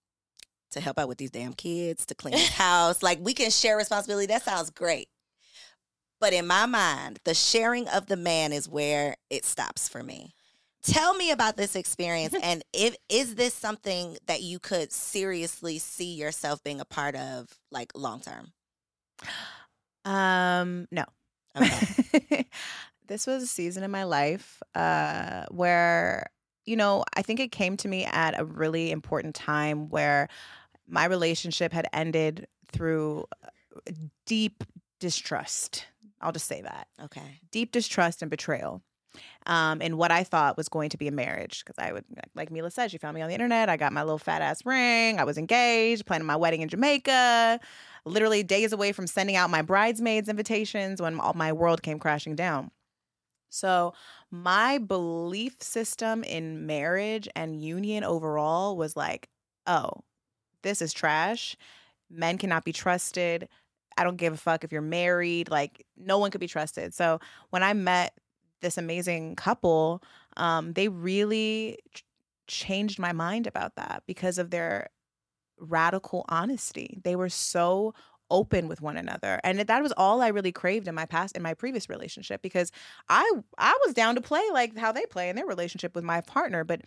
[0.72, 3.01] to help out with these damn kids, to clean the house.
[3.01, 4.26] Like we can share responsibility.
[4.26, 5.09] That sounds great.
[6.20, 10.34] But in my mind, the sharing of the man is where it stops for me
[10.83, 16.14] Tell me about this experience and if is this something that you could seriously see
[16.14, 18.53] yourself being a part of like long term?
[20.05, 21.05] Um, no.
[21.57, 22.47] Okay.
[23.07, 26.26] this was a season in my life uh, where,
[26.64, 30.28] you know, I think it came to me at a really important time where
[30.89, 33.93] my relationship had ended through uh,
[34.26, 34.64] deep
[34.99, 35.87] distrust.
[36.20, 37.41] I'll just say that okay.
[37.51, 38.83] deep distrust and betrayal
[39.47, 41.65] um, in what I thought was going to be a marriage.
[41.65, 42.05] Because I would,
[42.35, 43.69] like Milah said, she found me on the internet.
[43.69, 45.19] I got my little fat ass ring.
[45.19, 47.61] I was engaged, planning my wedding in Jamaica,
[48.05, 52.37] literally days away from sending out my bridesmaids invitations when all my world came crashing
[52.37, 52.71] down.
[53.51, 53.93] So,
[54.31, 59.29] my belief system in marriage and union overall was like,
[59.67, 59.91] oh,
[60.63, 61.55] this is trash.
[62.11, 63.49] Men cannot be trusted.
[63.99, 65.51] I don't give a fuck if you're married.
[65.51, 66.95] Like, no one could be trusted.
[66.95, 68.15] So, when I met
[68.63, 70.03] this amazing couple,
[70.37, 72.05] um, they really ch-
[72.47, 74.89] changed my mind about that because of their
[75.59, 76.99] radical honesty.
[77.05, 77.95] They were so
[78.33, 81.43] open with one another and that was all i really craved in my past in
[81.43, 82.73] my previous relationship because
[83.11, 86.23] i i was down to play like how they play in their relationship with my
[86.23, 86.81] partner but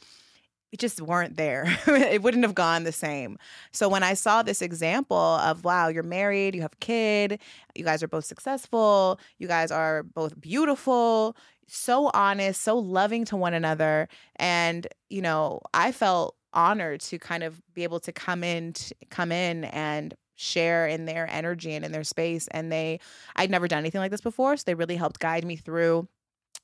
[0.72, 3.38] it just weren't there it wouldn't have gone the same
[3.72, 7.40] so when i saw this example of wow you're married you have a kid
[7.76, 13.36] you guys are both successful you guys are both beautiful so honest so loving to
[13.36, 14.08] one another
[14.38, 18.74] and you know i felt honored to kind of be able to come in
[19.10, 23.00] come in and share in their energy and in their space and they
[23.38, 26.08] I'd never done anything like this before so they really helped guide me through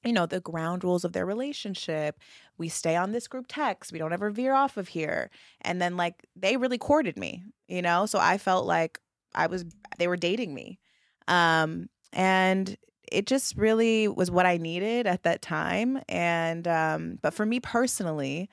[0.03, 2.19] you know the ground rules of their relationship.
[2.57, 5.29] We stay on this group text we don't ever veer off of here
[5.61, 8.05] and then like they really courted me you know?
[8.05, 8.99] So I felt like
[9.33, 9.65] I was
[9.97, 10.79] they were dating me
[11.27, 12.75] um and
[13.11, 17.59] it just really was what I needed at that time and um but for me
[17.59, 18.49] personally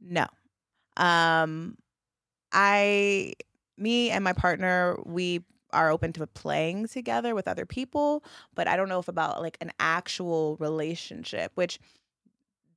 [0.00, 0.26] no
[0.96, 1.76] um
[2.52, 3.34] I
[3.78, 8.22] me and my partner, we are open to playing together with other people,
[8.54, 11.78] but I don't know if about like an actual relationship, which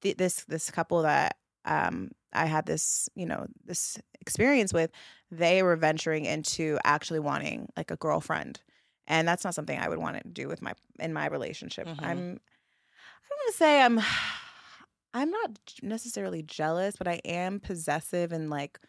[0.02, 4.92] th- this this couple that um I had this, you know, this experience with,
[5.32, 8.62] they were venturing into actually wanting like a girlfriend.
[9.08, 11.88] And that's not something I would want to do with my in my relationship.
[11.88, 11.98] Mhm.
[12.02, 14.00] I'm I don't want to say I'm
[15.14, 18.80] I'm not necessarily jealous, but I am possessive and like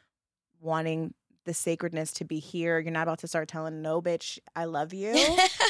[0.60, 1.14] wanting
[1.44, 2.80] the sacredness to be here.
[2.80, 5.12] You're not about to start telling no bitch I love you.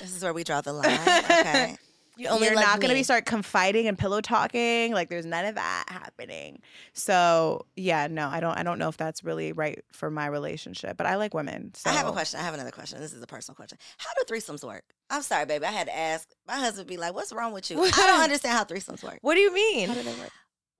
[0.00, 0.98] This is where we draw the line.
[0.98, 1.76] Okay.
[2.16, 4.92] You only You're love not going to be start confiding and pillow talking.
[4.92, 6.60] Like there's none of that happening.
[6.94, 8.56] So yeah, no, I don't.
[8.56, 10.96] I don't know if that's really right for my relationship.
[10.96, 11.72] But I like women.
[11.74, 12.40] So I have a question.
[12.40, 13.00] I have another question.
[13.00, 13.76] This is a personal question.
[13.98, 14.84] How do threesomes work?
[15.10, 15.66] I'm sorry, baby.
[15.66, 16.28] I had to ask.
[16.48, 19.18] My husband be like, "What's wrong with you?" I don't understand how threesomes work.
[19.20, 19.88] What do you mean?
[19.88, 20.30] How do they work?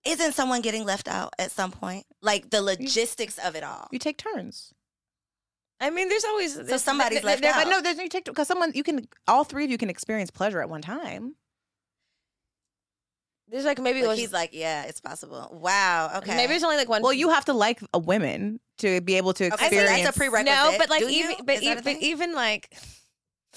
[0.07, 2.07] Isn't someone getting left out at some point?
[2.23, 3.89] Like the logistics of it all.
[3.91, 4.73] You take turns.
[5.81, 7.65] I mean, there's always So somebody's left There- out.
[7.65, 10.31] But no, there's you take because someone you can all three of you can experience
[10.31, 11.35] pleasure at one time.
[13.49, 16.11] There's like maybe Like, was- he's like, "Yeah, it's possible." Wow.
[16.17, 16.35] Okay.
[16.35, 17.03] maybe it's only like one.
[17.03, 20.03] Well, you have to like a women to be able to Okay, so experience.
[20.05, 20.47] that's a prerequisite.
[20.47, 21.25] no, but like Do you?
[21.31, 22.75] even but, a even, but even like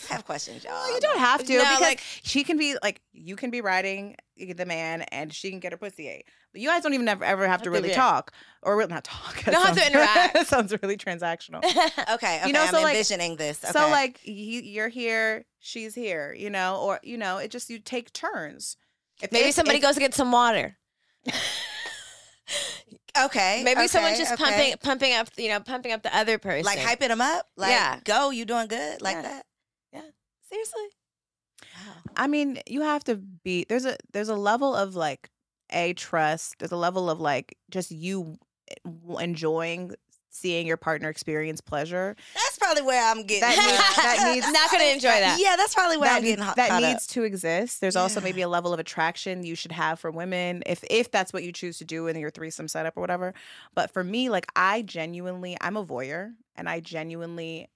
[0.09, 0.73] I have questions, y'all.
[0.73, 3.61] Well, you don't have to No, because like- she can be like you can be
[3.61, 6.25] riding the man and she can get her pussy ate.
[6.51, 8.31] But you guys don't even ever, ever have to really talk
[8.63, 9.43] or really not talk.
[9.43, 10.33] Don't have to interact.
[10.35, 11.63] that sounds really transactional.
[11.63, 11.87] Okay.
[12.13, 12.41] Okay.
[12.47, 13.63] You know, I'm so, like- envisioning this.
[13.63, 13.71] Okay.
[13.73, 17.79] So like you, you're here, she's here, you know, or you know, it just you
[17.79, 18.77] take turns.
[19.21, 20.77] If maybe if- somebody if- goes to get some water.
[23.25, 23.61] okay.
[23.63, 24.43] Maybe okay, someone's just okay.
[24.43, 26.65] pumping pumping up, you know, pumping up the other person.
[26.65, 27.45] like hyping them up.
[27.57, 27.99] Like, Yeah.
[28.03, 29.21] go, you doing good, like Yeah.
[29.23, 29.45] that.
[30.51, 30.55] Yeah.
[30.55, 30.81] Seriously.
[31.75, 31.93] Wow.
[32.15, 35.29] I mean, you have to be there's a there's a level of like
[35.71, 36.59] a trust.
[36.59, 38.37] There's a level of like just you
[38.69, 38.75] eh,
[39.19, 39.91] enjoying
[40.31, 42.15] seeing your partner experience pleasure.
[42.35, 43.41] That's probably where I'm getting.
[43.41, 45.37] That needs- that needs- Not gonna enjoy that.
[45.41, 46.55] Yeah, that's probably where that, I'm getting hot.
[46.55, 47.81] that needs to exist.
[47.81, 51.33] There's also maybe a level of attraction you should have for women if if that's
[51.33, 53.33] what you choose to do in your threesome setup or whatever.
[53.75, 57.67] But for me, like I genuinely, I'm a voyeur and I genuinely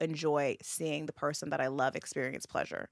[0.00, 2.88] enjoy seeing the person that I love experience pleasure.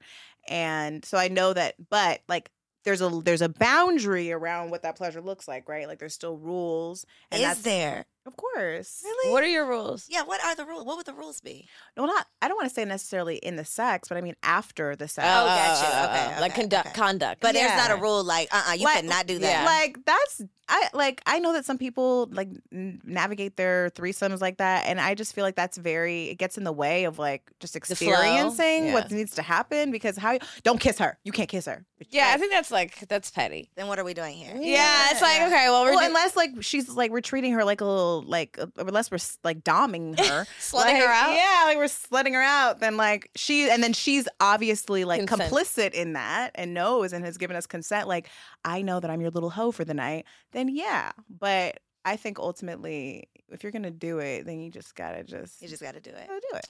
[0.48, 2.50] And so I know that but like
[2.84, 5.86] there's a there's a boundary around what that pleasure looks like, right?
[5.86, 8.06] Like there's still rules and Is that's there?
[8.28, 9.00] Of course.
[9.02, 9.32] Really?
[9.32, 10.06] What are your rules?
[10.10, 10.22] Yeah.
[10.22, 10.84] What are the rules?
[10.84, 11.66] What would the rules be?
[11.96, 12.26] No, not.
[12.42, 15.26] I don't want to say necessarily in the sex, but I mean after the sex.
[15.28, 16.08] Oh, got you.
[16.30, 16.94] Okay, like conduct okay.
[16.98, 17.40] conduct.
[17.40, 19.50] But there's not a rule like, uh, uh you Like- cannot do that.
[19.50, 19.64] Yeah.
[19.64, 24.84] Like that's I like I know that some people like navigate their threesomes like that,
[24.86, 27.72] and I just feel like that's very it gets in the way of like just
[27.72, 31.86] flow, experiencing what needs to happen because how don't kiss her, you can't kiss her.
[32.10, 33.70] yeah, I think that's like that's petty.
[33.76, 34.54] Then what are we doing here?
[34.60, 37.64] Yeah, it's like okay, well we're Well, do- unless like she's like we're treating her
[37.64, 41.32] like a little like uh, unless we're like doming her, Slutting her out?
[41.34, 42.80] Yeah, like we're slutting her out.
[42.80, 45.52] Then like she and then she's obviously like Consent.
[45.52, 48.08] complicit in that and knows and has given us consent.
[48.08, 48.28] Like
[48.64, 50.24] I know that I'm your little hoe for the night.
[50.52, 55.24] Then yeah, but I think ultimately if you're gonna do it, then you just gotta
[55.24, 56.26] just You just got to do it.
[56.28, 56.66] gotta do it.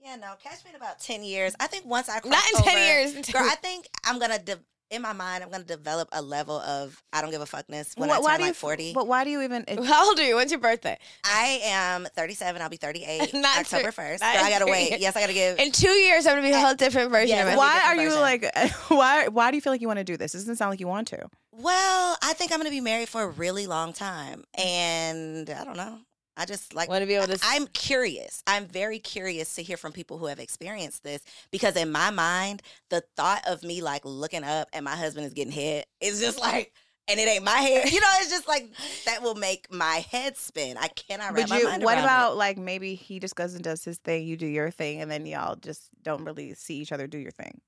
[0.00, 0.32] Yeah, no.
[0.42, 1.54] Catch me in about ten years.
[1.60, 3.30] I think once I cross not in ten years.
[3.30, 3.42] girl.
[3.44, 4.38] I think I'm gonna.
[4.40, 4.58] De-
[4.92, 8.10] in my mind, I'm gonna develop a level of I don't give a fuckness when
[8.10, 8.92] Wh- I turn do you like f- 40.
[8.92, 9.64] But why do you even?
[9.66, 10.36] It, How old are you?
[10.36, 10.98] When's your birthday?
[11.24, 12.60] I am 37.
[12.62, 14.20] I'll be 38 Not October 1st.
[14.20, 14.90] not Girl, I gotta wait.
[14.90, 15.00] years.
[15.00, 15.58] Yes, I gotta give.
[15.58, 17.56] In two years, I'm gonna be a eh, whole different version Yes, of it.
[17.56, 18.20] Why are you version.
[18.20, 18.56] like?
[18.88, 19.28] Why?
[19.28, 20.34] Why do you feel like you want to do this?
[20.34, 21.26] It doesn't sound like you want to.
[21.52, 25.76] well, I think I'm gonna be married for a really long time, and I don't
[25.76, 25.98] know.
[26.36, 27.38] I just like Want to be able to?
[27.42, 28.42] I'm curious.
[28.46, 32.62] I'm very curious to hear from people who have experienced this because in my mind,
[32.88, 36.40] the thought of me like looking up and my husband is getting hit is just
[36.40, 36.72] like,
[37.08, 37.88] and it ain't my head.
[37.92, 38.70] You know, it's just like
[39.04, 40.78] that will make my head spin.
[40.78, 43.62] I cannot wrap But my you, mind what about like maybe he just goes and
[43.62, 46.92] does his thing, you do your thing, and then y'all just don't really see each
[46.92, 47.60] other do your thing?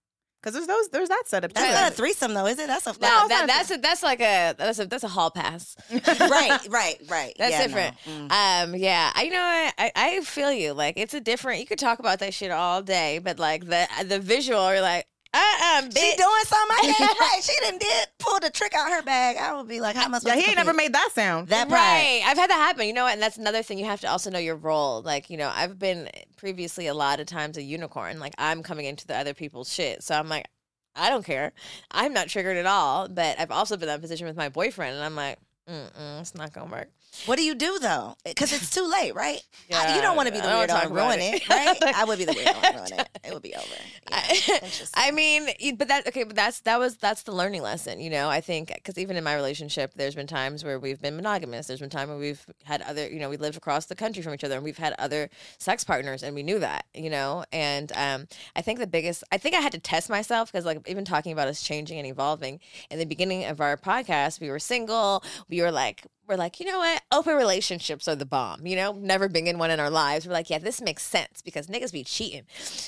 [0.45, 1.55] Because there's those, there's that setup it.
[1.55, 1.62] too.
[1.62, 2.66] That's not a threesome though, is it?
[2.66, 5.30] That's a no, it's that, that's a, that's like a that's a that's a hall
[5.30, 5.74] pass.
[5.90, 7.34] right, right, right.
[7.38, 7.66] That's Yeah, no.
[7.66, 7.97] different.
[8.05, 8.30] Mm.
[8.30, 9.74] Um, yeah, I you know what?
[9.78, 10.74] I, I feel you.
[10.74, 11.61] Like it's a different.
[11.61, 15.07] You could talk about that shit all day, but like the the visual, you're like,
[15.35, 17.39] uh, uh She doing something I ain't right.
[17.43, 19.37] She didn't did pull the trick out her bag.
[19.37, 21.11] I would be like, how am I supposed yeah, to he ain't never made that
[21.12, 21.49] sound.
[21.49, 21.80] that part.
[21.80, 22.22] Right.
[22.24, 22.87] I've had that happen.
[22.87, 23.14] You know what?
[23.14, 23.78] And that's another thing.
[23.78, 25.03] You have to also know your role.
[25.03, 28.20] Like, you know, I've been previously a lot of times a unicorn.
[28.20, 30.03] Like, I'm coming into the other people's shit.
[30.03, 30.47] So I'm like,
[30.95, 31.53] I don't care.
[31.91, 33.09] I'm not triggered at all.
[33.09, 34.95] But I've also been in that position with my boyfriend.
[34.95, 36.89] And I'm like, mm-mm, it's not going to work.
[37.27, 38.15] What do you do though?
[38.25, 39.39] Because it's too late, right?
[39.39, 41.43] I- Yeah, you don't want to be the weirdo and ruin it.
[41.43, 41.79] it, right?
[41.95, 43.09] I would be the weirdo and ruin it.
[43.25, 43.67] It would be over.
[44.11, 44.61] Yeah, I.
[45.09, 48.29] I mean, but that okay, but that's that was that's the learning lesson, you know.
[48.29, 51.67] I think because even in my relationship, there's been times where we've been monogamous.
[51.67, 54.35] There's been time where we've had other, you know, we lived across the country from
[54.35, 57.45] each other, and we've had other sex partners, and we knew that, you know.
[57.53, 60.87] And um, I think the biggest, I think I had to test myself because, like,
[60.89, 62.61] even talking about us changing and evolving
[62.91, 65.23] in the beginning of our podcast, we were single.
[65.49, 67.03] We were like, we're like, you know what?
[67.12, 68.66] Open relationships are the bomb.
[68.66, 70.27] You know, never been in one in our lives.
[70.27, 72.45] We're like, yeah, this makes sense because niggas be cheating.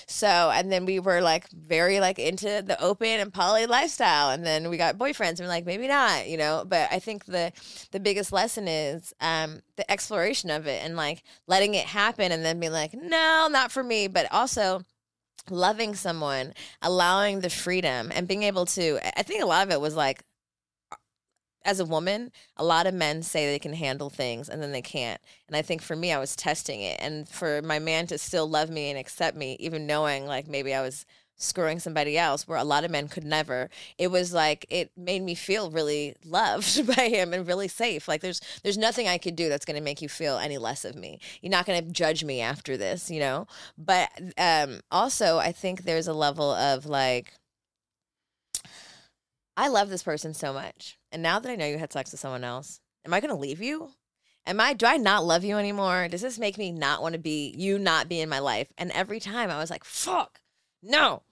[0.06, 4.44] So, and then we were like very like into the open and poly lifestyle, and
[4.44, 6.64] then we got boyfriends, and we're like, maybe not, you know.
[6.66, 7.52] But I think the
[7.90, 12.44] the biggest lesson is um, the exploration of it and like letting it happen, and
[12.44, 14.08] then being like, no, not for me.
[14.08, 14.82] But also
[15.50, 18.98] loving someone, allowing the freedom, and being able to.
[19.18, 20.22] I think a lot of it was like
[21.66, 24.80] as a woman, a lot of men say they can handle things and then they
[24.80, 25.20] can't.
[25.48, 26.96] And I think for me, I was testing it.
[27.00, 30.72] And for my man to still love me and accept me, even knowing like maybe
[30.72, 31.04] I was
[31.38, 35.20] screwing somebody else where a lot of men could never it was like it made
[35.20, 39.36] me feel really loved by him and really safe like there's there's nothing i could
[39.36, 41.92] do that's going to make you feel any less of me you're not going to
[41.92, 43.46] judge me after this you know
[43.76, 44.08] but
[44.38, 47.34] um also i think there's a level of like
[49.56, 50.98] I love this person so much.
[51.16, 53.40] And now that I know you had sex with someone else, am I going to
[53.40, 53.92] leave you?
[54.46, 56.08] Am I, do I not love you anymore?
[56.08, 58.68] Does this make me not want to be, you not be in my life?
[58.76, 60.42] And every time I was like, fuck,
[60.82, 61.22] no,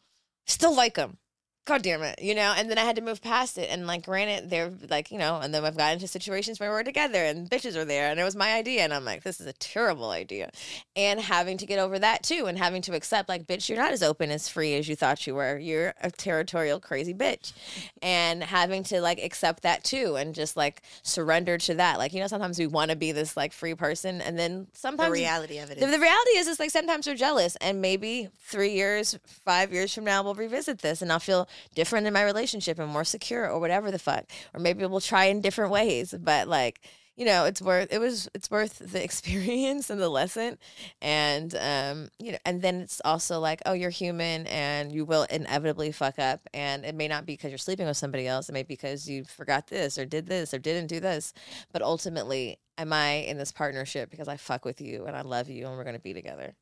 [0.46, 1.18] still like him.
[1.66, 2.52] God damn it, you know?
[2.56, 3.70] And then I had to move past it.
[3.70, 6.82] And like, granted, they're like, you know, and then I've gotten into situations where we're
[6.82, 8.82] together and bitches are there and it was my idea.
[8.82, 10.50] And I'm like, this is a terrible idea.
[10.94, 13.92] And having to get over that too and having to accept, like, bitch, you're not
[13.92, 15.58] as open as free as you thought you were.
[15.58, 17.54] You're a territorial, crazy bitch.
[18.02, 21.98] And having to like accept that too and just like surrender to that.
[21.98, 24.20] Like, you know, sometimes we want to be this like free person.
[24.20, 27.06] And then sometimes the reality of it the, is the reality is, it's like sometimes
[27.06, 31.18] we're jealous, and maybe three years, five years from now, we'll revisit this, and I'll
[31.18, 35.00] feel different in my relationship and more secure, or whatever the fuck, or maybe we'll
[35.00, 36.14] try in different ways.
[36.18, 36.80] But like,
[37.16, 40.58] you know, it's worth it was it's worth the experience and the lesson,
[41.00, 45.24] and um, you know, and then it's also like, oh, you're human, and you will
[45.30, 48.52] inevitably fuck up, and it may not be because you're sleeping with somebody else, it
[48.52, 51.32] may be because you forgot this or did this or didn't do this,
[51.72, 52.58] but ultimately.
[52.76, 55.76] Am I in this partnership because I fuck with you and I love you and
[55.76, 56.56] we're gonna be together?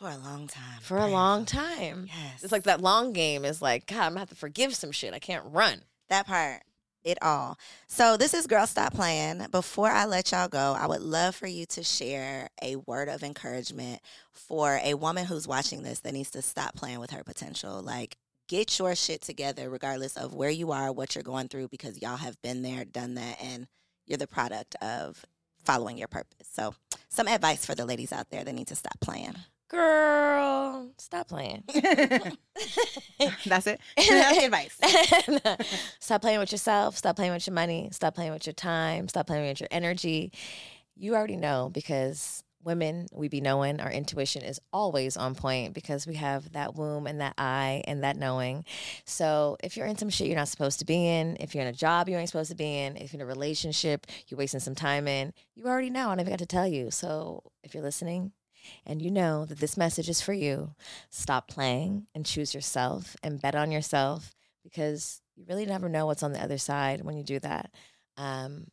[0.00, 0.80] For a long time.
[0.80, 2.06] for a long time.
[2.06, 2.42] Yes.
[2.42, 5.12] It's like that long game is like, God, I'm gonna have to forgive some shit.
[5.12, 5.82] I can't run.
[6.08, 6.62] that part.
[7.04, 7.58] it all.
[7.86, 9.46] So this is Girl Stop Playing.
[9.50, 13.22] Before I let y'all go, I would love for you to share a word of
[13.22, 14.00] encouragement
[14.32, 17.82] for a woman who's watching this that needs to stop playing with her potential.
[17.82, 18.16] Like
[18.48, 22.16] get your shit together regardless of where you are, what you're going through because y'all
[22.16, 23.66] have been there, done that and
[24.06, 25.24] you're the product of
[25.64, 26.48] following your purpose.
[26.52, 26.74] So,
[27.10, 29.36] some advice for the ladies out there that need to stop playing.
[29.70, 31.62] Girl, stop playing.
[33.46, 33.80] That's it.
[33.96, 34.78] That's the advice.
[36.00, 36.96] stop playing with yourself.
[36.96, 37.88] Stop playing with your money.
[37.92, 39.06] Stop playing with your time.
[39.06, 40.32] Stop playing with your energy.
[40.96, 46.06] You already know because women, we be knowing our intuition is always on point because
[46.06, 48.64] we have that womb and that eye and that knowing.
[49.04, 51.68] So if you're in some shit you're not supposed to be in, if you're in
[51.68, 54.60] a job you ain't supposed to be in, if you're in a relationship you're wasting
[54.60, 56.10] some time in, you already know.
[56.10, 56.90] And I got to tell you.
[56.90, 58.32] So if you're listening,
[58.86, 60.74] and you know that this message is for you,
[61.10, 66.22] stop playing and choose yourself and bet on yourself because you really never know what's
[66.22, 67.70] on the other side when you do that.
[68.16, 68.66] Um,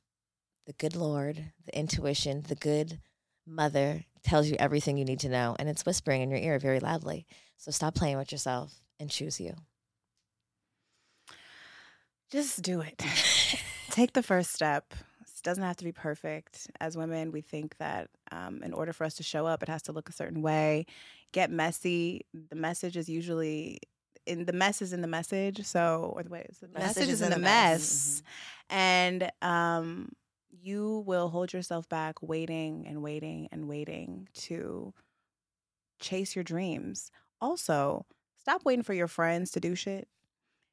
[0.66, 3.00] the good Lord, the intuition, the good
[3.46, 6.80] mother tells you everything you need to know, and it's whispering in your ear very
[6.80, 7.26] loudly.
[7.58, 9.54] So stop playing with yourself and choose you.
[12.30, 12.98] Just do it.
[13.90, 14.94] Take the first step.
[15.40, 16.70] It doesn't have to be perfect.
[16.80, 19.84] As women, we think that um, in order for us to show up, it has
[19.84, 20.86] to look a certain way.
[21.32, 22.26] Get messy.
[22.50, 23.80] The message is usually
[24.26, 25.64] in the mess is in the message.
[25.66, 28.22] So, or the way the message, message is in the mess, mess.
[28.70, 28.76] Mm-hmm.
[28.76, 30.12] and um,
[30.52, 34.94] you will hold yourself back waiting and waiting and waiting to
[36.00, 37.12] chase your dreams.
[37.42, 38.06] Also,
[38.40, 40.08] stop waiting for your friends to do shit.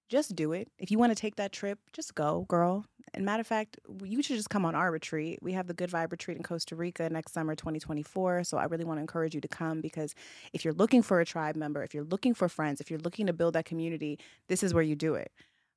[0.08, 0.68] Just do it.
[0.78, 2.84] If you want to take that trip, just go, girl.
[3.14, 5.38] And matter of fact, you should just come on our retreat.
[5.40, 8.44] We have the Good Vibe retreat in Costa Rica next summer, 2024.
[8.44, 10.14] So I really want to encourage you to come because
[10.52, 13.26] if you're looking for a tribe member, if you're looking for friends, if you're looking
[13.26, 15.30] to build that community, this is where you do it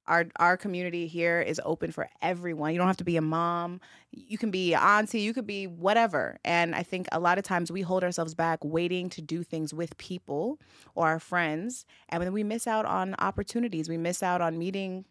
[0.08, 2.72] our our community here is open for everyone.
[2.74, 3.82] You don't have to be a mom.
[4.12, 5.22] You can be auntie.
[5.22, 6.38] You could be whatever.
[6.46, 9.74] And I think a lot of times we hold ourselves back waiting to do things
[9.74, 10.60] with people
[10.96, 13.90] or our friends, and then we miss out on opportunities.
[13.90, 15.06] We miss out on meeting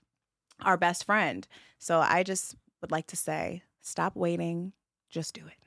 [0.62, 1.46] our best friend.
[1.78, 4.72] So I just would like to say, stop waiting.
[5.10, 5.65] Just do it.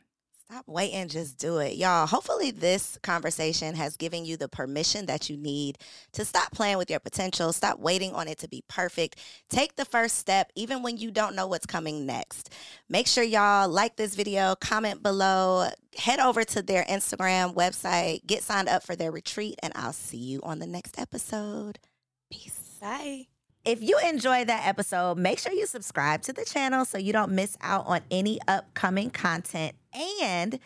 [0.52, 1.76] Stop waiting, just do it.
[1.76, 5.78] Y'all, hopefully, this conversation has given you the permission that you need
[6.14, 9.20] to stop playing with your potential, stop waiting on it to be perfect.
[9.50, 12.52] Take the first step, even when you don't know what's coming next.
[12.90, 18.42] Make sure y'all like this video, comment below, head over to their Instagram website, get
[18.42, 21.78] signed up for their retreat, and I'll see you on the next episode.
[22.32, 22.80] Peace.
[22.82, 23.28] Bye.
[23.66, 27.32] If you enjoy that episode, make sure you subscribe to the channel so you don't
[27.34, 29.76] miss out on any upcoming content.
[30.22, 30.60] And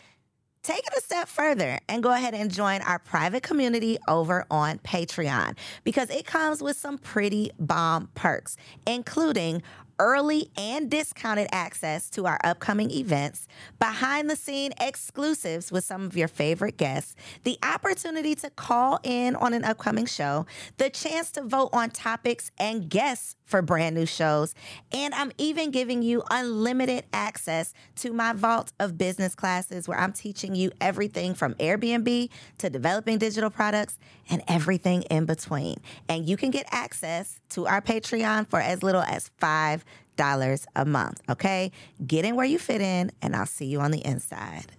[0.62, 4.78] take it a step further and go ahead and join our private community over on
[4.78, 9.62] Patreon because it comes with some pretty bomb perks, including
[9.98, 13.46] early and discounted access to our upcoming events,
[13.78, 17.14] behind the scene exclusives with some of your favorite guests,
[17.44, 22.50] the opportunity to call in on an upcoming show, the chance to vote on topics
[22.58, 24.54] and guests for brand new shows,
[24.92, 30.12] and I'm even giving you unlimited access to my vault of business classes where I'm
[30.12, 33.98] teaching you everything from Airbnb to developing digital products
[34.30, 35.76] and everything in between.
[36.08, 41.22] And you can get access to our Patreon for as little as $5 a month,
[41.28, 41.70] okay?
[42.06, 44.72] Get in where you fit in, and I'll see you on the inside.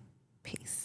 [0.44, 0.85] Peace.